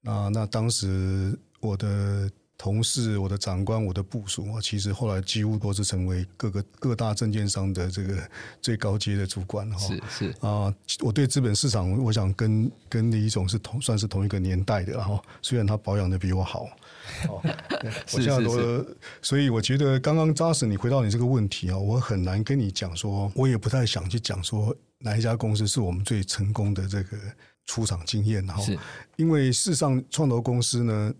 [0.00, 2.30] 那那当时我的。
[2.58, 8.16] 同事、我的长官、我的部署啊，其实后来几乎都是成为各个各大证券商的这个
[8.62, 9.78] 最高阶的主管哈。
[9.78, 15.20] 是是啊，我对资本市场，我想跟跟李总是同算是同一个年代的哈。
[15.42, 16.66] 虽然他保养的比我好，
[17.28, 17.42] 哦，
[18.08, 18.96] 是是是。
[19.20, 27.18] 所以我觉得刚刚扎实，你回到你这个问题啊，我很难跟你讲说，我也不太想去讲说哪一家公司是我们最成功的这个
[27.66, 28.58] 出场经验哈。
[28.62, 28.78] 是，
[29.16, 31.12] 因为事实上创投公司呢。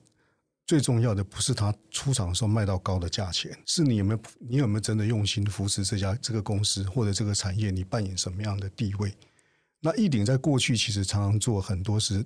[0.67, 9.15] 最重要的不是它出厂的时候卖到高的价钱，是你有没有你有没有真的用心扶持这家这个公司或者这个产业，你扮演什么样的地位？
[9.81, 12.25] 那易鼎在过去其实常常做很多是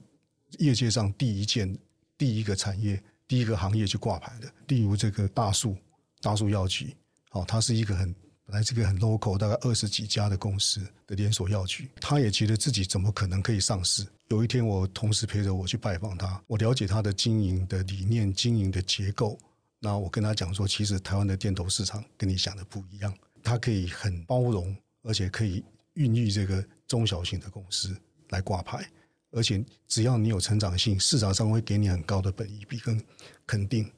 [0.58, 1.76] 业界上第一件、
[2.16, 5.76] 第一个产业、第一个行业去挂牌的，例如这个大树
[6.22, 6.96] 大树药局，
[7.32, 8.14] 哦，它是一个很。
[8.50, 14.06] 来这个很 local，大概二十几家的公司的连锁药局，他也觉得自己怎么可能可以上市？
[14.28, 19.38] 有一天，我同事陪着我去拜访他，我了解他的经营的理念、经营的结构。
[19.78, 27.96] 那我跟他讲说，其实台湾的电投市场跟你想的不一样，它可以很包容，而且可以孕育这个中小型的公司
[28.28, 28.88] 来挂牌，
[29.32, 33.02] 而且只要你有成长性，市场上会给你很高的本益比跟
[33.46, 33.90] 肯定。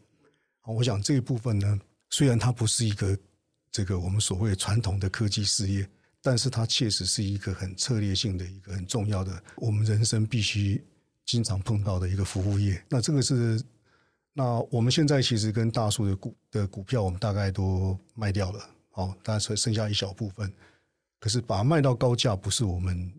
[0.64, 1.80] 我想这一部分呢，
[2.10, 3.18] 虽然它不是一个。
[3.72, 5.88] 这个我们所谓传统的科技事业，
[6.20, 10.84] 但是它确实是一个很策略性的一个很重要的，我们人生必须
[11.24, 12.84] 经常碰到的一个服务业。
[12.90, 13.60] 那这个是，
[14.34, 20.52] 那我们现在其实跟大树的股的股票，我们大概都卖掉了，好，大概剩剩下一小部分。
[21.18, 23.10] 可是把它卖到高价，不是我们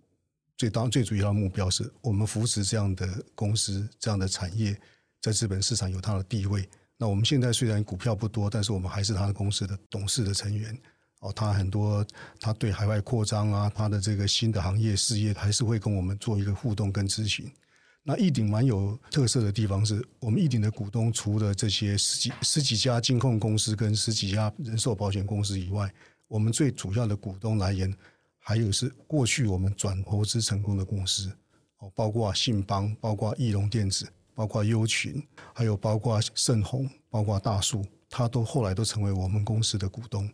[0.55, 4.79] 最当最主要的目标是我们扶持这样的公司、这样的产业
[5.19, 6.69] 在资本市场有它的地位。
[6.97, 10.77] 那我们现在虽然股票不多，但是我们还是他的公司的董事的成员。
[11.19, 12.05] 哦，他很多
[12.37, 17.49] 他对海外扩张啊，他的这个新的行业事业还是会跟我们做一个互动跟咨询。
[18.03, 25.89] 那易鼎蛮有特色的地方是，我们易鼎的股东除了这些十几十几家金控公司跟十几家人寿保险公司以外，
[26.27, 27.95] 我们最主要的股东来源
[28.39, 31.31] 还有是过去我们转投资成功的公司，
[31.77, 35.21] 哦，包括信邦，包括易龙电子，包括优群，
[35.53, 40.29] 还有包括盛虹，包括大树，他都后来都成为我们公司的股东。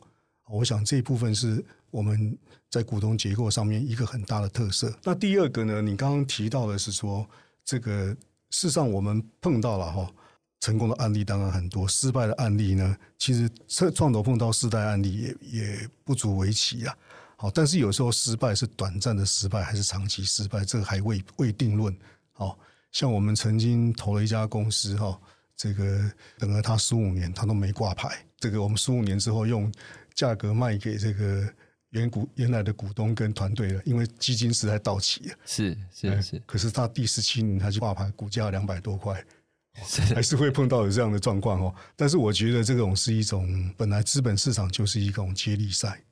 [0.47, 2.35] 我想这一部分是我们
[2.69, 4.91] 在股东结构上面一个很大的特色。
[5.03, 7.27] 那第二个呢，你刚刚提到的是说，
[7.63, 8.07] 这个
[8.49, 10.11] 事实上我们碰到了哈，
[10.59, 16.97] 成功的案例当然很多，失败的案例呢，其实创创投碰到失败案例也也不足为奇啊。
[17.35, 21.95] 好，但是有时候失败是短暂的失败还是长期失败，这个还未未定论。
[22.31, 22.57] 好，
[22.91, 25.19] 像我们曾经投了一家公司哈，
[25.55, 28.25] 这个等了他十五年，他都没挂牌。
[28.37, 29.71] 这个我们十五年之后用。
[30.15, 31.47] 价格卖给这个
[31.91, 35.35] 原股原来的股东跟团队了，因为基金实在到期了。
[35.45, 39.23] 是是是，可是他第十七年他就挂牌，股价两百多块，
[40.13, 41.73] 还是会碰到有这样的状况哦。
[41.95, 46.03] 但是我觉得这种是一种本来资本市场就是一种接力赛，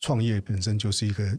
[0.00, 1.38] 创业本身就是一个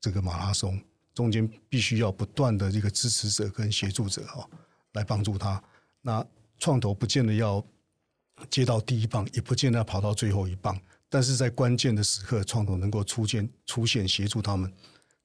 [0.00, 0.76] 这个马拉松，
[1.20, 4.48] 中间必须要不断的这个支持者跟协助者哈
[4.94, 5.62] 来帮助他。
[6.00, 6.24] 那
[6.58, 7.62] 创投不见得要
[8.48, 10.80] 接到第一棒，也不见得要跑到最后一棒。
[11.10, 14.72] 但是在关键的时刻，创投能够出现、出现协助他们，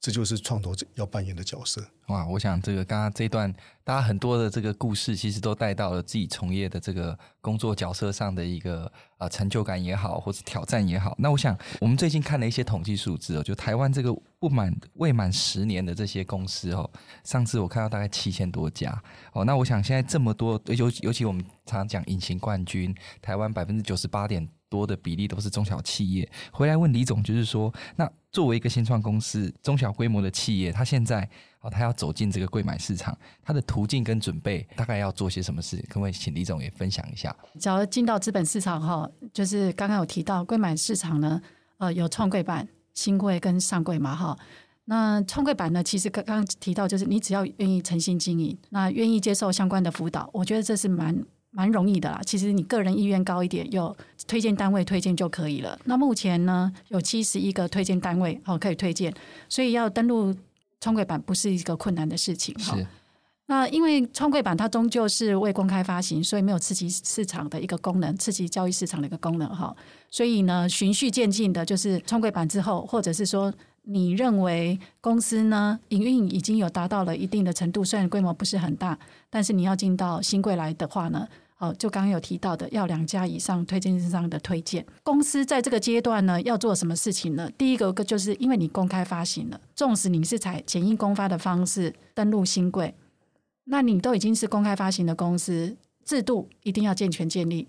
[0.06, 1.84] 这就是创投要扮演的角色。
[2.10, 3.52] 哇，我想这个刚刚这一段，
[3.84, 11.16] 大家很多的这个故事，其实都带到了自己从业的这个工作角色上的一个啊成就感也好，或者挑战也好。
[11.18, 16.88] 那我想，我们最近看了一些统计数字哦，就台湾这个不满未满十年的这些公司哦，
[17.24, 19.02] 上次我看到大概七千多家
[19.34, 19.44] 哦。
[19.44, 22.94] 那我想现在这么多，尤尤其我们常常讲隐形冠军，
[23.24, 26.30] 台湾百分之九十八点多的比例都是中小企业。
[26.52, 31.28] 回来问李总，就是说，那作为一个新创公司，中小规模的企业，他现在
[31.62, 35.78] 哦，他要走进这个柜买市场，他的途径跟准备大概要做些什么事？
[35.90, 37.36] 可不可以请李总也分享一下？
[37.60, 41.42] 只要进到资本市场哈，就是刚刚有提到柜买市场呢，
[41.78, 44.38] 呃，有创柜板、新柜跟上柜嘛哈。
[44.88, 51.26] 那创柜板呢，其实刚刚提到，就是你只要愿意诚心经营，那愿意接受相关的辅导，我觉得这是蛮。
[51.56, 53.96] 蛮容易的啦，其实你个人意愿高一点，有
[54.28, 55.80] 推荐单位推荐就可以了。
[55.86, 59.14] 那目前呢，有七十一个推荐单位哦可以推荐，
[59.48, 60.36] 所以要登录
[60.82, 62.78] 创柜版不是一个困难的事情哈。
[63.46, 69.74] 那因为创柜板它终究是未公开发行，所以没有刺激市场的一个功能，刺激交易市场的一个功能哈。
[70.10, 73.54] 所以呢，循序渐进的，就是创柜板之后，或者是说
[73.84, 78.98] 你认为公司呢营运已经有达到了一定的程度，虽然规模不是很大，
[79.30, 81.26] 但是你要进到新柜来的话呢。
[81.58, 84.86] 好，就刚刚有提到的，要两家以上推荐商的推荐。
[85.04, 87.50] 公司在这个阶段呢，要做什么事情呢？
[87.58, 92.94] 第一个就是因为你公开发行了，纵使你是采简易公发的方式登录新贵，
[93.64, 97.66] 那你都已经是公开发行的公司，制度一定要健全建立，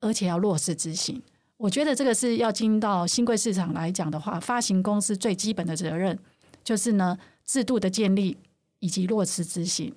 [0.00, 1.20] 而且要落实执行。
[1.56, 6.16] 我觉得这个是要进到新贵市场来讲的话，发行公司最基本的责任
[6.62, 8.36] 就是呢，制度的建立
[8.78, 9.92] 以及落实执行。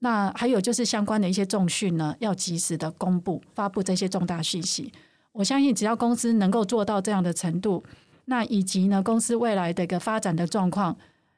[0.00, 4.92] 那还有就是相关的一些重讯呢，要及时的公布、发布这些重大讯息。
[5.32, 7.84] 我相信，只要公司能够做到这样的程度，
[8.24, 10.96] 那以及呢，公司未来的一个发展的状况，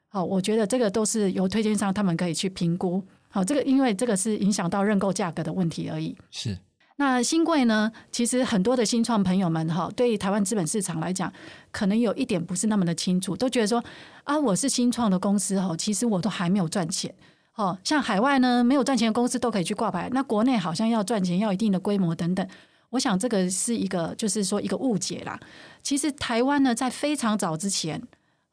[0.08, 3.02] 好，我觉得这个都是由推荐商他们可以去评估。
[3.28, 6.16] 好，这个因为这个是影响到认购价格的问题而已。
[6.30, 6.56] 是。
[6.96, 11.32] 那新贵呢，其实很多的新创朋友们哈，对于台湾资本市场来讲，
[11.72, 13.82] 可能有一点不是那么的清楚，都觉得说
[14.24, 17.12] 啊，我是新创的公司哈，其实我都还没有赚钱。
[17.57, 20.09] 哦，像海外呢，没有赚钱的公司都可以去挂牌。
[20.12, 22.46] 那国内好像要赚钱，要一定的规模等等。
[22.90, 25.38] 我想这个是一个，就是说一个误解啦。
[25.82, 28.03] 其实台湾呢，在非常早之前，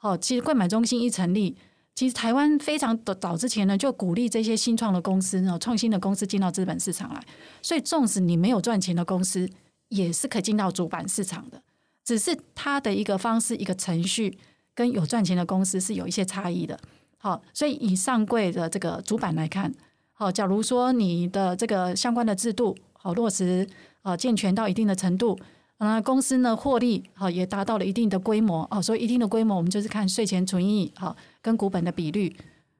[0.01, 1.57] 哦，其实柜买中心一成立，
[1.95, 7.21] 其实台湾非常早之前呢，就鼓励这些新创的公司、创新的公司进到资本市场来。
[7.61, 9.49] 所以，纵使你没有赚钱的公司，
[9.89, 11.61] 也是可以进到主板市场的。
[12.03, 14.37] 只是它的一个方式、一个程序，
[14.73, 16.79] 跟有赚钱的公司是有一些差异的。
[17.21, 19.69] 好，所以以上柜的这个主板来看，
[20.13, 23.67] 好，假如说你的这个相关的制度好落实，
[24.03, 25.37] 呃，健全到一定的程度，
[25.79, 32.33] 那公司呢获利好也达到了一定的规模哦，所以一定的规模，我们就是看税前存益好跟股本的比率，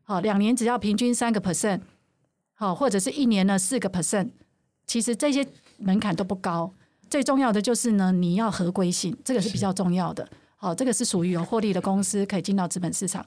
[0.03, 1.81] 好，两年只要平均三个 percent，
[2.53, 4.29] 好，或者是一年呢四个 percent，
[4.87, 5.45] 其实这些
[5.79, 6.73] 门槛都不高，
[7.09, 10.25] 最重要的就是呢你要合规性，这个是比较重要的，
[10.55, 13.25] 好，这个是属于有获利的公司可以进到资本市场。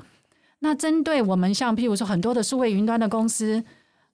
[0.65, 3.65] 那针对我们像譬如说很多的数位云端的公司，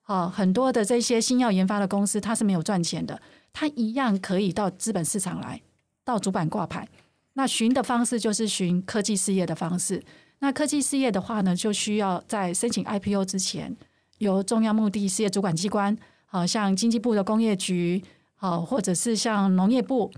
[0.04, 3.20] 啊，很多的这些新药研发的公司，它是没有赚钱的，
[3.52, 5.60] 它一样可以到资本市场来，
[6.04, 6.88] 到主板挂牌。
[7.34, 10.02] 那寻的方式就是寻科技事业的方式。
[10.38, 13.76] 那科技事业的话呢，就需要在申请 IPO 之前，
[14.16, 15.94] 由中央目的事业主管机关，
[16.24, 18.02] 好像经济部的工业局，
[18.36, 20.10] 好，或者是像农业部，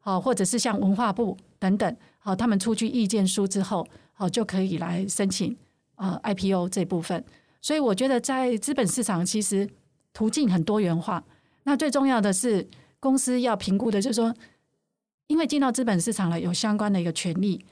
[0.00, 5.56] 好，或者是像文化部等等，好，他们出具意见书之后，好，就可以来申请
[5.98, 7.22] 啊 IPO 这部分。
[7.60, 9.68] 所以我觉得，在资本市场其实
[10.14, 11.22] 途径很多元化。
[11.64, 12.66] 那最重要的是，
[12.98, 14.34] 公司要评估的，就是说，
[15.26, 17.62] 因为进到资本市场了，有相关的一个权利，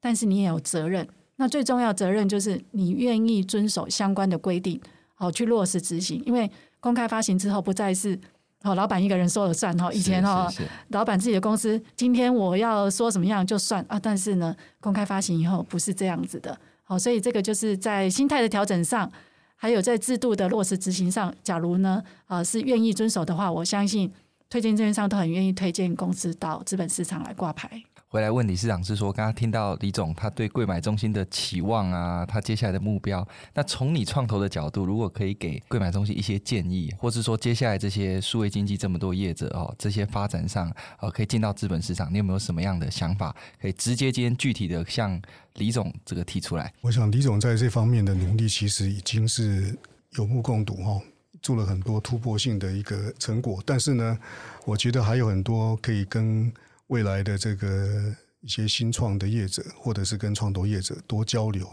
[0.00, 1.06] 但是你也有责任。
[1.36, 4.80] 那最重要责任就是你愿意遵守相关的规定，
[5.14, 6.22] 好去落实执行。
[6.24, 8.18] 因为公开发行之后，不再是
[8.62, 9.92] 哦老板一个人说了算哈。
[9.92, 10.50] 以前哦，
[10.88, 14.00] 老板自己的公司，今天我要说什么样就算啊。
[14.00, 16.58] 但是呢，公开发行以后不是这样子的。
[16.84, 19.10] 好，所以这个就是在心态的调整上。
[19.56, 24.12] 还有在制度的落实执行上，假如呢，呃，是愿意遵守的话，我相信
[24.50, 27.82] 推荐证券商都很愿意推荐公司到资本市场来挂牌。
[28.14, 33.26] 回来问李市长是说，刚刚听到李总他对贵买中心的期望啊，他接下来的目标。
[33.54, 45.20] 那从你创投的角度，如果可以给贵买中心一些建议，或是说接下来这些数位经济这么多业者哦，这些发展上哦，可以进到资本市场，你有没有什么样的想法，可以直接今天具体的向
[45.54, 46.72] 李总这个提出来？
[46.82, 49.76] 我想李总在这方面的努力，其实已经是
[50.10, 51.02] 有目共睹哦，
[51.42, 53.60] 做了很多突破性的一个成果。
[53.66, 54.16] 但是呢，
[54.64, 56.52] 我觉得还有很多可以跟。
[56.88, 61.68] 未来的这个一些新创的业者，或者是跟创投业者多交流，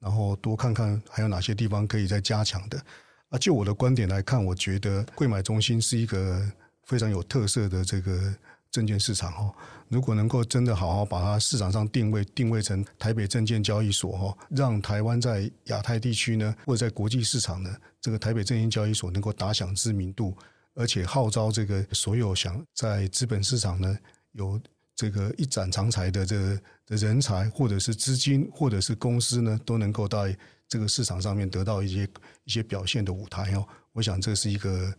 [0.00, 2.80] 然后多看看还有哪些地方可以再加强的。
[3.28, 6.44] 啊，就我的观点来看，我觉得柜买中心是一个
[6.84, 8.34] 非常有特色的这个
[8.70, 9.54] 证券市场哦。
[9.88, 20.36] 如果能够真的好好把它市场上定位定位成台北证券交易所哦，让台湾在亚太地区呢，或者在国际市场呢，这个台北证券交易所能够打响知名度，
[20.74, 23.96] 而且号召这个所有想在资本市场呢。
[24.36, 24.60] 有
[24.94, 30.36] 这个一展长才的这个的人才，或者是资金，或者是公司呢，都能够在
[30.68, 32.08] 这个市场上面得到一些
[32.44, 33.66] 一些表现的舞台哦。
[33.92, 34.92] 我想这是一个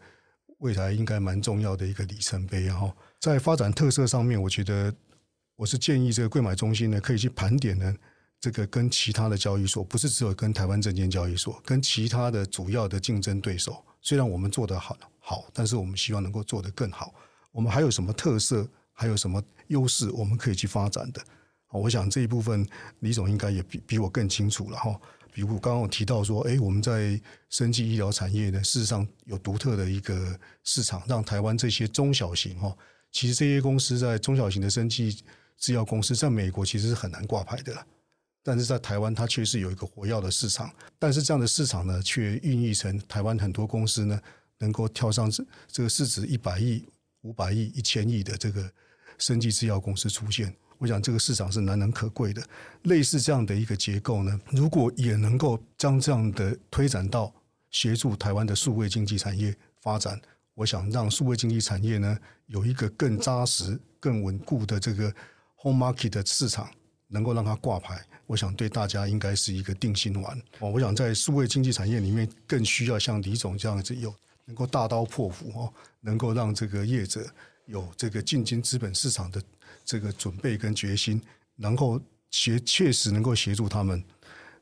[0.60, 2.94] 未来应该蛮重要的一个里程碑哈。
[3.20, 4.94] 在发展特色上面，我觉得
[5.56, 7.96] 我是建议这个柜买中心呢，可以去盘点呢，
[8.40, 17.14] 这个跟其他的交易所，不是只有跟台湾证券交易所，跟其他的主要的竞争对手，虽然我们做得好好，但是我们希望能够做得更好。
[17.52, 18.68] 我们还有什么特色？
[19.00, 21.24] 还有什么优势我们可以去发展的？
[21.70, 22.68] 我想这一部分
[23.02, 25.00] 李总应该也比比我更清楚了哈。
[25.32, 32.76] 比如刚刚我提到说，哎，我们在生技医疗产业呢，事实上有独特的一个市场，让台湾这些中小型哈，
[33.12, 35.22] 其实这些公司在中小型的生技
[35.58, 37.86] 制药公司，在美国其实是很难挂牌的，
[38.42, 44.20] 但是在台湾它确实有一个活跃的市场，但是这样的市场呢，却孕育成台湾很多公司呢，
[44.58, 46.84] 能够跳上这这个市值一百亿、
[47.22, 48.72] 五百亿、一千亿的这个。
[49.18, 52.42] 生技制药公司出现，我想这个市场是难能可贵的。
[52.84, 57.34] 类似这样的一个结构呢，如果也能够将这样的推展到
[57.72, 60.20] 协助台湾的数位经济产业发展，
[60.54, 65.14] 我想让数位经济产业呢有一个更扎实、更稳固的这个
[65.62, 66.70] home market 的市场，
[67.08, 70.42] 能够让它挂牌，我想对大家应该是一个定心丸。
[70.60, 74.14] 哦，我想在数位经济产业里面，更需要像李总这样子有
[74.46, 77.26] 能够大刀阔斧哦，能够让这个业者。
[77.68, 79.42] 有这个进军资本市场的
[79.86, 81.22] 这个准备跟决心，
[81.56, 82.02] 然后
[82.32, 84.04] 协确实能够协助他们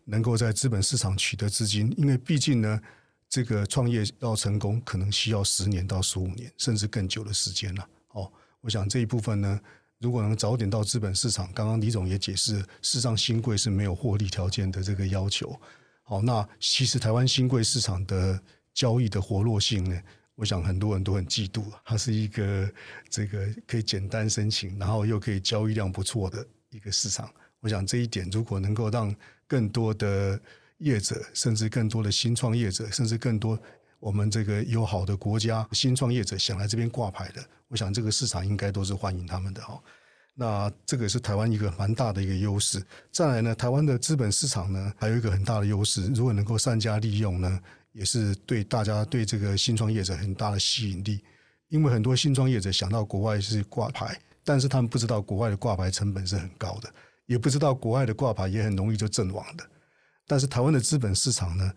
[0.04, 2.82] 能够在资本市场取得资金，因为毕竟呢，
[3.30, 7.88] 这个创业要成功，可能需要十年到十五年，甚至更久的时间了。
[8.10, 8.32] 哦，
[8.62, 9.60] 我想这一部分呢，
[10.00, 15.60] 如果能早点到资本市场，刚刚李总也解释，事实上新贵是没有获利条件的这个要求。
[16.04, 18.40] 好，那其实台湾新贵市场的
[18.74, 20.02] 交易的活络性呢？
[20.36, 22.70] 我想很多人都很嫉妒，它是一个
[23.10, 27.30] 这个可以简单申请，然后又可以交易量不错的一个市场。
[27.62, 29.16] 我想这一点如果能够让
[29.48, 30.38] 更多的
[30.80, 33.58] 业者，甚至更多的新创业者，甚至更多
[33.98, 39.82] 我们这个友好的国家新创业者想来这边挂牌的，我想这个市场应该都是欢迎他们的哈。
[40.34, 42.84] 那这个是台湾一个蛮大的一个优势。
[43.10, 47.62] 再来呢，台湾的资本市场呢，还有一个很大的优势，如果能够善加利用呢。
[47.96, 51.24] 也是对大家对这个新创业者很大的吸引力，
[51.70, 56.94] 因为很多新创业者想到国外是挂牌，但是他们不知道国外的挂牌成本是很高的，
[57.26, 59.66] 也不知道国外的挂牌也很容易就阵亡的。
[60.28, 61.72] 但是台湾的资本市场呢，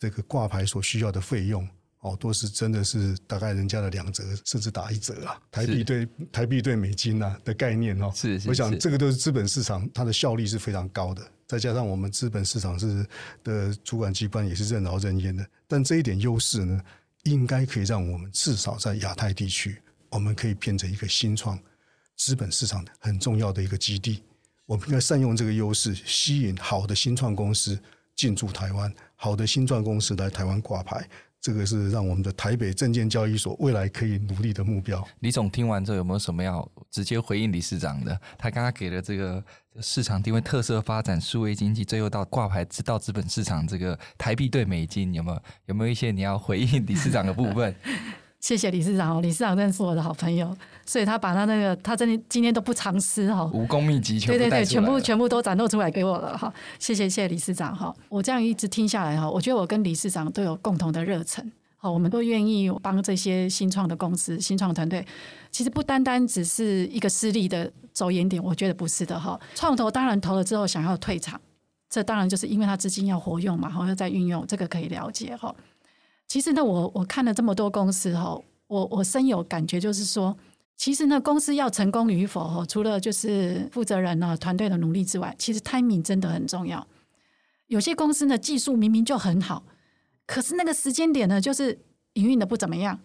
[0.00, 1.64] 这个挂牌所需要的费用
[2.00, 8.10] 哦，都是真的是大概人家的两折，甚至打一折啊，台币对台币对美金啊的概念哦。
[8.12, 11.22] 是，是，是，我想这个都是资本市场它的效率是非常高的。
[11.50, 13.04] 再加上我们资本市场是
[13.42, 16.80] 的主管机关也是任劳任怨的，但这一点优势呢，
[17.24, 21.58] 应该可以让我们至少在亚太地区，我们可以变成一个新创
[22.14, 24.22] 资本市场很重要的一个基地。
[24.64, 27.76] 我们应该善用这个优势，吸引好的新创公司
[28.14, 31.04] 进驻台湾，好的新创公司来台湾挂牌。
[31.40, 35.02] 这个是让我们的台北证券交易所未来可以努力的目标。
[35.20, 38.20] 李总听完之后有没有什么要直接回应理事长的？
[38.36, 39.42] 他刚刚给了这个
[39.80, 47.74] 市场定位特色发展、数位经济，最后到挂牌知道资本市场这个台币兑美金，有没有有没有一些你要回应理事长的部分？
[48.40, 50.56] 谢谢理事长哦，理事长真的是我的好朋友，
[50.86, 61.52] 所以他把他那个他真的今天都不藏私哈，武功秘籍全部对对对，全部全部都展露出来给我了哈，谢谢谢谢理事长哈，我这样一直听下来哈，我觉得我跟理事长都有共同的热忱，
[61.82, 65.02] 好，我们都愿意帮这些新创的公司、新创团队，
[65.50, 71.40] 其实不单单只是一个私利的走眼点，我觉得不是的哈，创投当然投了之后想要退场，
[71.88, 75.56] 这当然就是因为他资金要活用嘛，然后要再运用，这个可以了解哈。
[76.28, 80.36] 其实呢，我我看了这么多公司哈，我我深有感觉，就是说，
[80.76, 86.86] 其实呢，公司要成功与否哈，除了就是负责人呢团队的努力之外，其实 timing 真的很重要。
[87.68, 89.64] 有些公司呢，技术明明就很好，
[90.30, 91.76] 可是那个时间点呢，就是
[92.12, 93.00] 营运的不怎么样，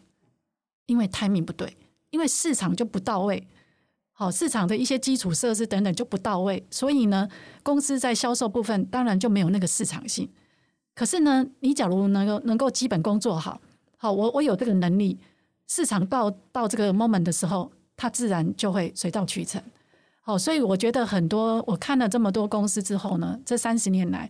[0.85, 1.75] 因为 timing 不对，
[2.11, 3.47] 因为市场就不到位，
[4.11, 7.27] 好，市场的一些基础设施等等就不到位，所以呢，
[7.63, 10.29] 公司在销售部分当然就没有那个市场性。
[10.93, 13.59] 可是呢，你假如能够能够基本工作好，
[13.97, 15.17] 好，我我有这个能力，
[15.67, 19.59] 市场到到这个 moment 的时候，它自然就会水到渠成。
[20.21, 24.29] 好，所以我觉得很多我看了这么多公司之后呢，这三十年来，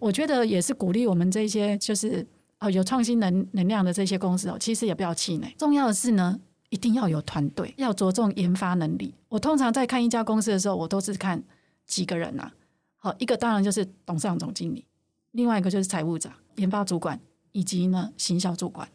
[0.00, 2.26] 我觉得也是鼓励我们这些就是
[2.58, 5.54] 哦有创新能能量的这些公司哦，其实也不要气馁。
[5.58, 6.40] 重要的是呢，
[6.70, 9.14] 一定要有团队，要着重研发能力。
[9.28, 11.42] 我通常在看一家公司的时候，我都是看
[11.86, 12.50] 几个人呐。
[12.96, 14.84] 好，一个当然就是董事长、总经理。
[15.32, 17.18] 另外一个就是财务长、研发主管
[17.52, 18.88] 以及呢行销主管。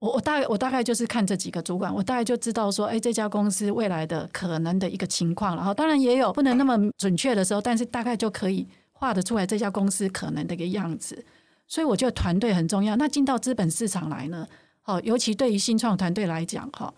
[0.00, 5.54] 我我大概我大概就是看这几个主管，我大概就知道说，哎，这家公司未来的可能的一个情况。
[5.54, 8.66] 然后当然也有不能那么准确的时候，但是大概就可以
[9.02, 11.24] 画得出来这家公司可能的一个样子。
[11.66, 12.94] 所以我觉得团队很重要。
[12.94, 14.46] 那进到资本市场来呢，
[14.80, 16.94] 好，尤其对于新创团队来讲，哈，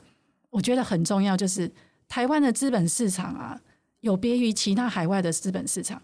[0.50, 1.72] 我觉得很重要，就是
[2.06, 3.58] 台湾的资本市场啊，
[4.00, 6.02] 有别于其他海外的资本市场。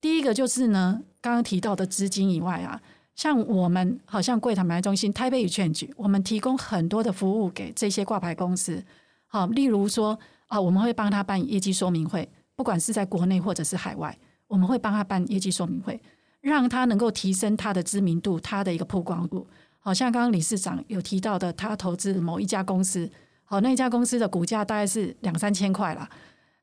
[0.00, 2.80] 第一个就是呢，刚刚提到的资金以外啊，
[3.16, 8.84] 像我们好像柜台买卖中心台北 Exchange，我们提供很多的服务给这些挂牌公司。
[9.26, 10.16] 好，例如说
[10.46, 14.16] 啊，我们会帮他办业绩说明会，不管是在国内或者是海外，
[14.46, 16.00] 我们会帮他办业绩说明会，
[16.40, 19.46] 让他能够提升他的知名度，他的一个曝光度。
[19.78, 23.10] 好像刚刚理事长有提到的，他投资某一家公司，
[23.44, 26.08] 好，那一家公司的股价大概是两三千块啦。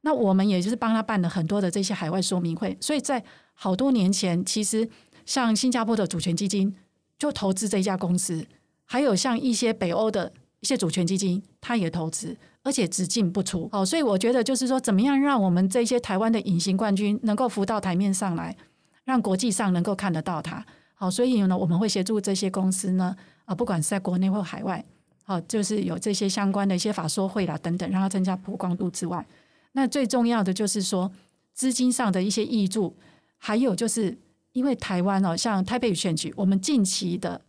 [0.02, 3.24] 那我们也就是帮他办了很多的这些海外说明会，所以在
[3.54, 4.90] 好多年前，其实
[5.26, 6.76] 像新加坡的主权基金
[7.20, 8.44] 就投资这家公司，
[8.86, 13.68] 还有像一些北欧的一些主权基金，他也投资，而且只进不出。
[13.72, 18.56] 好，所以我觉得就是说，怎么样让我们这些台湾的隐形冠军能够浮到台面上来，
[19.04, 20.66] 让国际上能够看得到它。
[20.94, 24.86] 好，所以呢，我们会协助这些公司呢，啊，不管是在国内或海外，
[25.24, 29.26] 好，就是有这些相关的一些法说会啦等等，让它增加曝光度之外。
[29.72, 31.12] 那最重要的就是说，
[31.54, 32.96] 资金上的一些挹注，
[33.38, 34.16] 还有就是
[34.52, 37.42] 因为台湾哦，像台北选举，我们近期的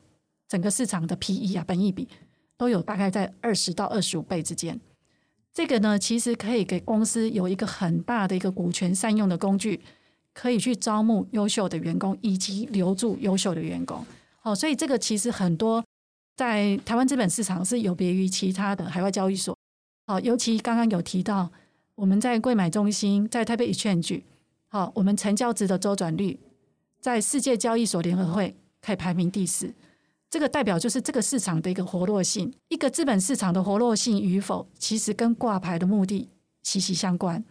[0.49, 2.09] 整个市场的 PE 啊，本益比
[2.57, 4.81] 都有大概在二十到二十五倍之间。
[5.53, 9.81] 这个呢，其实可以给公司有一个很大的一个股权善用的工具，
[10.33, 14.05] 可以去招募优秀的员工，以及留住优秀的员工。
[14.43, 15.85] 哦，所以这个其实很多
[16.37, 19.57] 在台湾资本市场是有别于其他的海外交易所。
[20.07, 21.51] 哦，尤其刚刚有提到。
[21.95, 24.23] 我们在柜买中心，在台北 Exchange，
[24.69, 26.41] 好，我们成交值的周转率，
[26.99, 29.73] 在世界交易所联合会可以排名第四。
[30.33, 32.51] 这个代表就是这个市场的一个活络性。
[32.69, 36.31] 一个资本市场的活络性与否，其实跟挂牌的目的
[36.63, 37.45] 息息相关。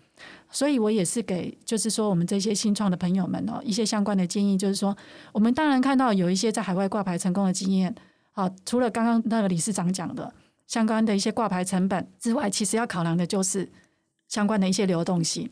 [0.49, 4.97] 所以我也是给，就是说我们这些新创的朋友们哦，一些相关的建议，就是说，
[5.32, 7.93] 我们当然看到有一些在海外挂牌成功的经验。
[8.32, 10.34] 好，除了刚刚那个理事长讲的
[10.65, 13.71] 相关的一些挂牌成本之外，其实要考量的就是。
[14.27, 15.49] 相关的一些流动性，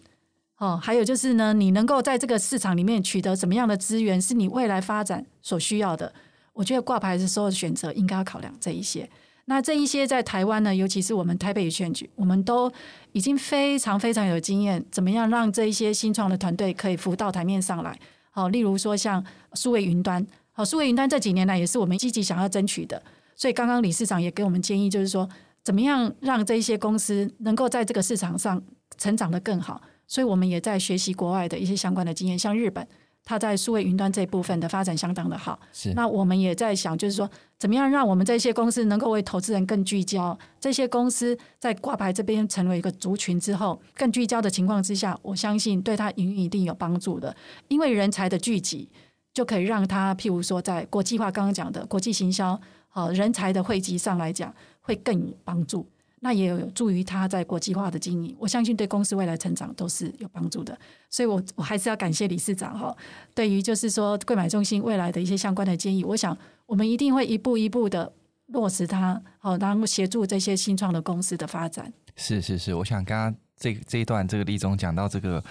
[0.58, 6.14] 哦，还有就是呢，你能够在这个市场里面取得什么样的资源，是你未来发展所需要的。
[6.60, 9.10] 我觉得挂牌的时候选择应该要考量这一些。
[9.46, 12.70] 那这一些在台湾呢，尤其是我们台北选举，我们都
[13.14, 17.98] 已经非常非常有经验，怎么样让这一些新创的团队可以浮到台面上来？
[18.32, 23.02] 好，例如说像数位云端，好，数位云端这几年来也是我们积极想要争取的。
[23.38, 25.30] 所以刚刚理事长也给我们建议，就是说。
[25.62, 28.60] 怎么样让这一些公司能够在这个市场上
[28.98, 29.80] 成长得更好？
[30.08, 32.88] 所以我们也在学习国外的一些相关的经验，像日本。
[33.30, 35.94] 它在数位云端这一部分的发展相当的好，是。
[35.94, 40.36] 那我们也在想，就是说，怎么样让我们这些公司能够为投资人更聚焦？
[40.60, 47.36] 这些公司在挂牌这边成为一个族群之后，更聚焦的情况之下，我相信对它营运一定有帮助的。
[47.68, 48.90] 因为人才的聚集，
[49.32, 54.52] 就可以让它，譬如说，在国际化刚刚讲的国际行销，好人才的汇集上来讲，
[54.82, 55.88] 会更有帮助。
[56.22, 60.78] 那也有助于他在国际化的经营，我相信对公司未来成长都是有帮助的。
[61.10, 62.96] 所以我，我我还是要感谢理事长哈，
[63.34, 68.12] 对于就是说柜买中心未来的一些相关的建议，我想我们一定会一步一步的
[68.48, 71.92] 落实它，好，然后协助这些新创的公司的发展。
[72.16, 75.44] 是是是，我想刚刚这这一段这个李总讲到这个。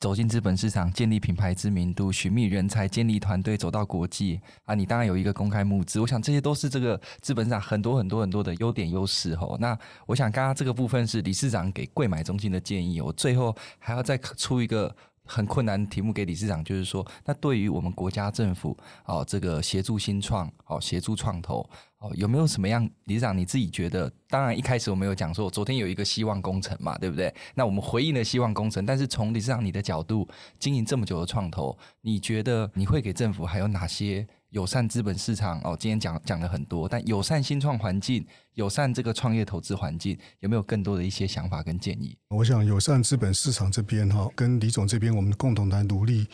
[0.00, 4.74] 走进资本市场，建立品牌知名度，寻觅人才，建立团队，走到国际啊！
[4.74, 9.56] 你当然有一个公开募资，我想这些都是这个资本市场很多很多很多的优点优势哦。
[9.58, 14.94] 那我想刚刚这个部分是理事长给贵买中心的建议，我最后还要再出一个。
[15.24, 21.68] 很困难题目给理事长，就是说，那对于我们国家政府哦，这个协助新创哦，协助创投
[21.98, 22.88] 哦，有没有什么样？
[23.04, 24.10] 理事长你自己觉得？
[24.28, 27.34] 当然一开始我们有讲说，昨天有一个希望工程嘛，对不对？
[27.54, 34.26] 那我们回应了希望工程，但是从理事长你的角度，经营这么久的创投，你觉得你会给政府还有哪些？
[34.54, 42.16] 友善资本市场哦，今天讲讲了很多，但友善新创环境、友善这个创业投资环境，有没有更多的一些想法跟建议？
[42.28, 46.28] 我想友善资本市场这边哈，跟李总这边，我们共同来努力，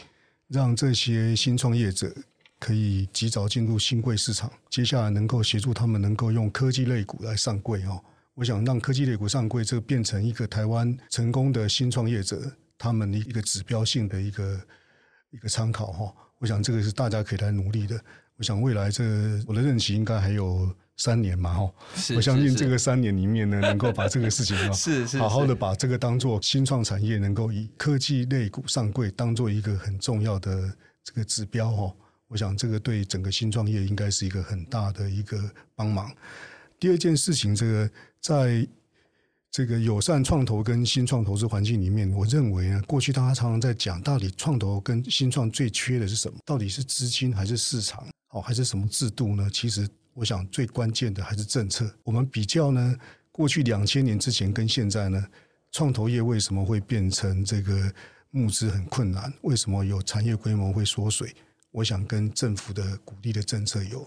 [0.48, 2.14] 让这些新创业者
[2.58, 4.52] 可以及早进入新贵市场。
[4.68, 7.98] 接下来能够协助他们能够用科技类股来上柜哈。
[8.34, 14.60] 我想让科技类股上柜，这变成一个台湾成功的新创业者他们的一个指标性的一个
[15.30, 16.14] 一个参考哈。
[16.40, 18.00] 我想这个是大家可以来努力的。
[18.36, 21.70] 我想未来这个我的任期应该还有三年嘛，哈。
[22.16, 30.74] 我相信这个三年里面呢，能够把这个事情啊， 是是好好的把这个当做新创产业，能够以科技类股上柜，当做一个很重要的
[31.04, 31.94] 这个指标哈。
[32.26, 35.38] 我想这个对整个新创业应该是一个很大的一个
[35.76, 36.10] 帮忙。
[36.80, 38.66] 第二件事情，这个在。
[39.50, 46.38] 这个友善创投跟新创投资环境里面，我认为呢，过去大家常常在讲，到底创投跟新创最缺的是什么？
[46.44, 48.06] 到底是资金还是市场？
[48.30, 49.50] 哦，还是什么制度呢？
[49.52, 51.92] 其实，我想最关键的还是政策。
[52.04, 52.96] 我们比较呢，
[53.32, 55.26] 过去两千年之前跟现在呢，
[55.72, 57.92] 创投业为什么会变成这个
[58.30, 59.32] 募资很困难？
[59.42, 61.34] 为什么有产业规模会缩水？
[61.72, 64.06] 我想跟政府的鼓励的政策有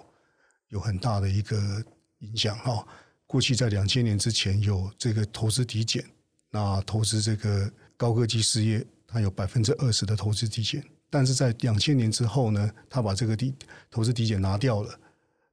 [0.70, 1.84] 有很大的一个
[2.20, 2.88] 影响哈。
[3.34, 6.06] 过去在两千年之前有这个投资抵减，
[6.52, 7.68] 那投资这个
[7.98, 10.86] 高科技事业，它有百分之二十的投资抵减。
[11.10, 13.52] 但是在两千年之后呢，他把这个抵
[13.90, 15.00] 投资抵减拿掉了，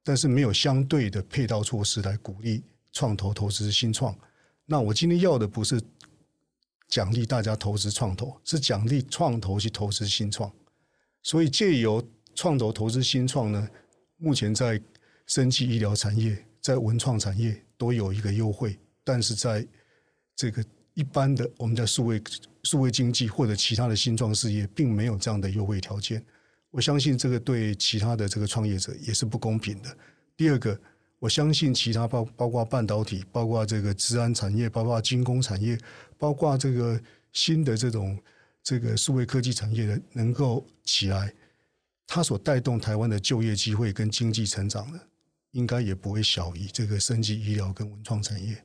[0.05, 2.63] 但是没有相对的配套措施来鼓励
[2.93, 4.15] 创投投资新创。
[4.67, 5.81] 那我今天要的不是
[6.87, 10.53] 奖励大家投资创投，是奖励创投去投资新创。
[11.23, 13.67] 所以借由创投投资新创呢，
[14.19, 14.79] 目前在
[15.25, 17.65] 生技医疗产业，在文创产业。
[17.81, 19.67] 都有一个优惠，但是在
[20.37, 20.63] 这个
[20.93, 22.23] 一般的我们在数位
[22.63, 26.23] 数位经济或者其他的新创事业，并没有这样的优惠条件。
[26.71, 29.97] 我相信这个对其他的这个创业者也是不公平的。
[30.37, 30.79] 第二个，
[31.19, 35.79] 我相信其他包包括半导体、包括这个治安产业、包括军工产业、
[36.19, 37.01] 包括这个
[37.33, 38.19] 新的这种
[38.63, 41.33] 这个数位科技产业的能够起来，
[42.07, 45.01] 它所带动台湾的就业机会跟经济成长的。
[45.53, 48.57] 应该也不会小于这个生技医疗跟文创产业，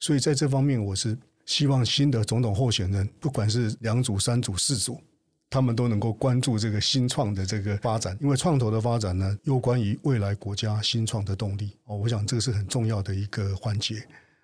[0.00, 5.00] 所以在这方面，我是希望新的总统候选人，不管是两组、三组、四组，
[5.50, 11.96] 他们都能够关注这个新创的这个发展，因为创投的发展呢，又关于未来国家新创的动力哦。
[11.96, 14.02] 我想这是很重要的一个环节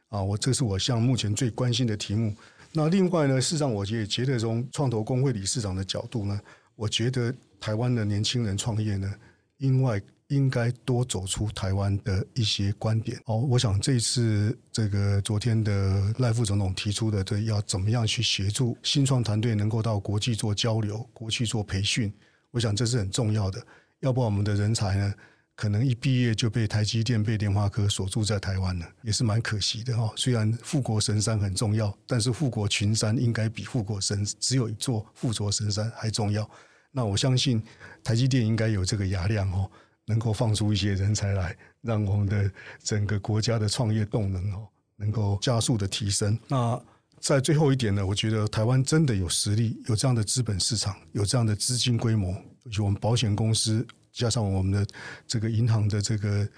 [0.09, 2.35] 啊，我这是我向目前最关心的题目。
[2.73, 6.39] 那另外呢，事实上我也觉得从创投公会理事长的角度呢，
[6.77, 9.11] 我觉得台湾的年轻人创业呢，
[9.57, 13.39] 因为应该多走出台湾的一些观点哦。
[13.39, 22.13] 我想这次这个昨天的赖副总统提出的，这要怎么样去协助新创团队能够到国际做交流、国际做培训，
[22.51, 23.61] 我想这是很重要的。
[24.01, 25.15] 要不然我们的人才呢，
[25.57, 30.13] 可能一毕业就被台积电、被联发科锁住在台湾了，也是蛮可惜的哈。
[30.15, 36.49] 虽然富国神山很重要，但是富国群山应该比富国神只有一座富国神山还重要。
[36.93, 37.63] 那我相信
[38.05, 39.71] 台积电应该有这个雅量哦。
[40.09, 42.51] 能够放出一些人才来，让我们的
[42.83, 44.67] 整个国家的创业动能哦，
[44.97, 46.37] 能够加速的提升。
[46.49, 46.81] 那
[47.21, 52.33] 在最后一点呢，我觉得台湾真的有实力，有这样的资本市场，有这样的资金规模，
[52.65, 54.87] 尤其我们保险公司加上我们的
[55.27, 56.49] 这个银行的这个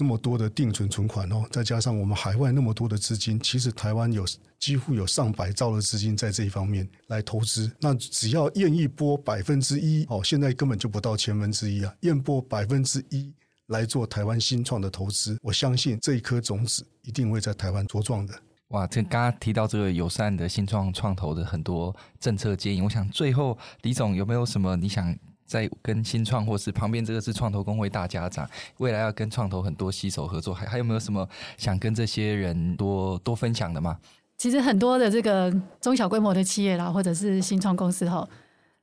[0.00, 4.24] 那么多的定存存款哦，再加上我们海外那么多的资金，其实台湾有
[4.58, 7.70] 几乎有上百兆的资金在这一方面来投资。
[7.78, 13.30] 那只要愿意拨百分之一哦，现在根本就不到千分之一啊，愿拨百分之一
[13.66, 18.32] 来做台湾新创的投资，我相信这一颗种子一定会在台湾茁壮的。
[18.68, 25.14] 哇，这刚刚提到这个友善的新创创投的很多政策建议，我想最后李总有没有什么你想？
[25.50, 33.98] 在跟新创或是旁边这个是创投公会大家长，未来要跟创投很多携手合作，还还有没有什么想跟这些人多多分享的吗？
[34.36, 38.24] 其实很多的这个中小规模的企业啦，或者是新创公司哈，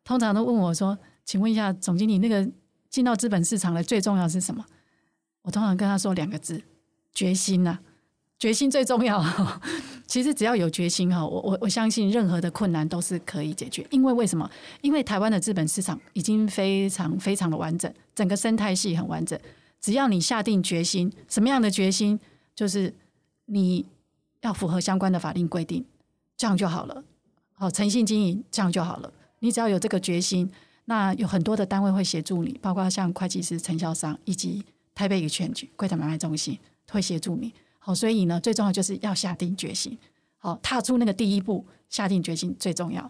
[0.03, 2.45] 通常都问我说：“请问一下总经理，那个
[2.89, 4.65] 进到资本市场的最重要是什么？”
[5.43, 6.61] 我通常跟他说两个字：
[7.13, 7.79] 决心呐、
[8.39, 9.23] 决心最重要。
[10.07, 13.85] 其实只要有决心哈，我我我相信任何的困难都是可以解决。
[13.91, 14.49] 因为为什么？
[14.81, 19.37] 因为台湾的资本市场已经非常非常的完整，整个生态系很完整。
[19.81, 22.19] 只要你下定决心，什么样的决心？
[22.55, 22.93] 就是
[23.45, 23.85] 你
[24.41, 25.85] 要符合相关的法令规定，
[26.37, 27.03] 这样就好了。
[27.53, 29.11] 好，诚信经营这样就好了。
[29.39, 30.49] 你只要有这个决心，
[30.85, 34.63] 那有很多的单位会协助你，包括像会计师、承销商以及
[34.95, 36.57] 台北与全局柜台买卖中心
[36.89, 37.53] 会协助你。
[37.87, 39.97] 好，所以呢，最重要就是要下定决心，
[40.39, 43.09] 好，踏出那个第一步，下定决心最重要。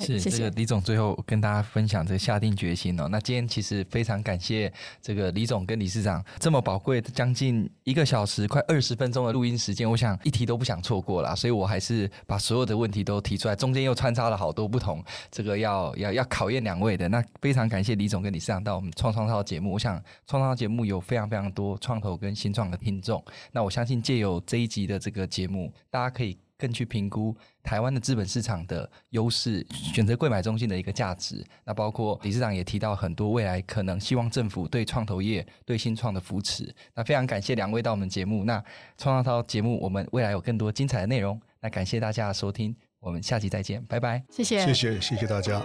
[0.00, 3.06] 是这个李总最后跟大家分享这个下定决心哦。
[3.08, 17.08] 那今天其实非常感谢这个李总跟理事长这么宝贵的将近一个小时快二十分钟的录音时间，我想一题都不想错过啦，所以我还是把所有的问题都提出来，中间又穿插了好多不同这个要要要考验两位的。
[17.08, 19.94] 那非常感谢李总跟理事长到我们创创烧节目，我想
[20.26, 26.36] 创创烧节目有非常非常多创投跟新创的听众，那我相信借由这一集的这个节目，大家可以。
[26.56, 31.44] 更去评估台湾的资本市场的优势，选择贵买中心的一个价值。
[31.64, 36.74] 那包括理事长也提到很多未来可能希望政府对创投业、对新创的扶持。
[36.94, 38.44] 那非常感谢两位到我们节目。
[38.44, 38.62] 那
[38.96, 41.40] 创造涛节目，我们未来有更多精彩的内容。
[41.60, 44.22] 那感谢大家的收听，我们下期再见，拜拜。
[44.30, 45.60] 谢谢，谢谢，谢谢大家。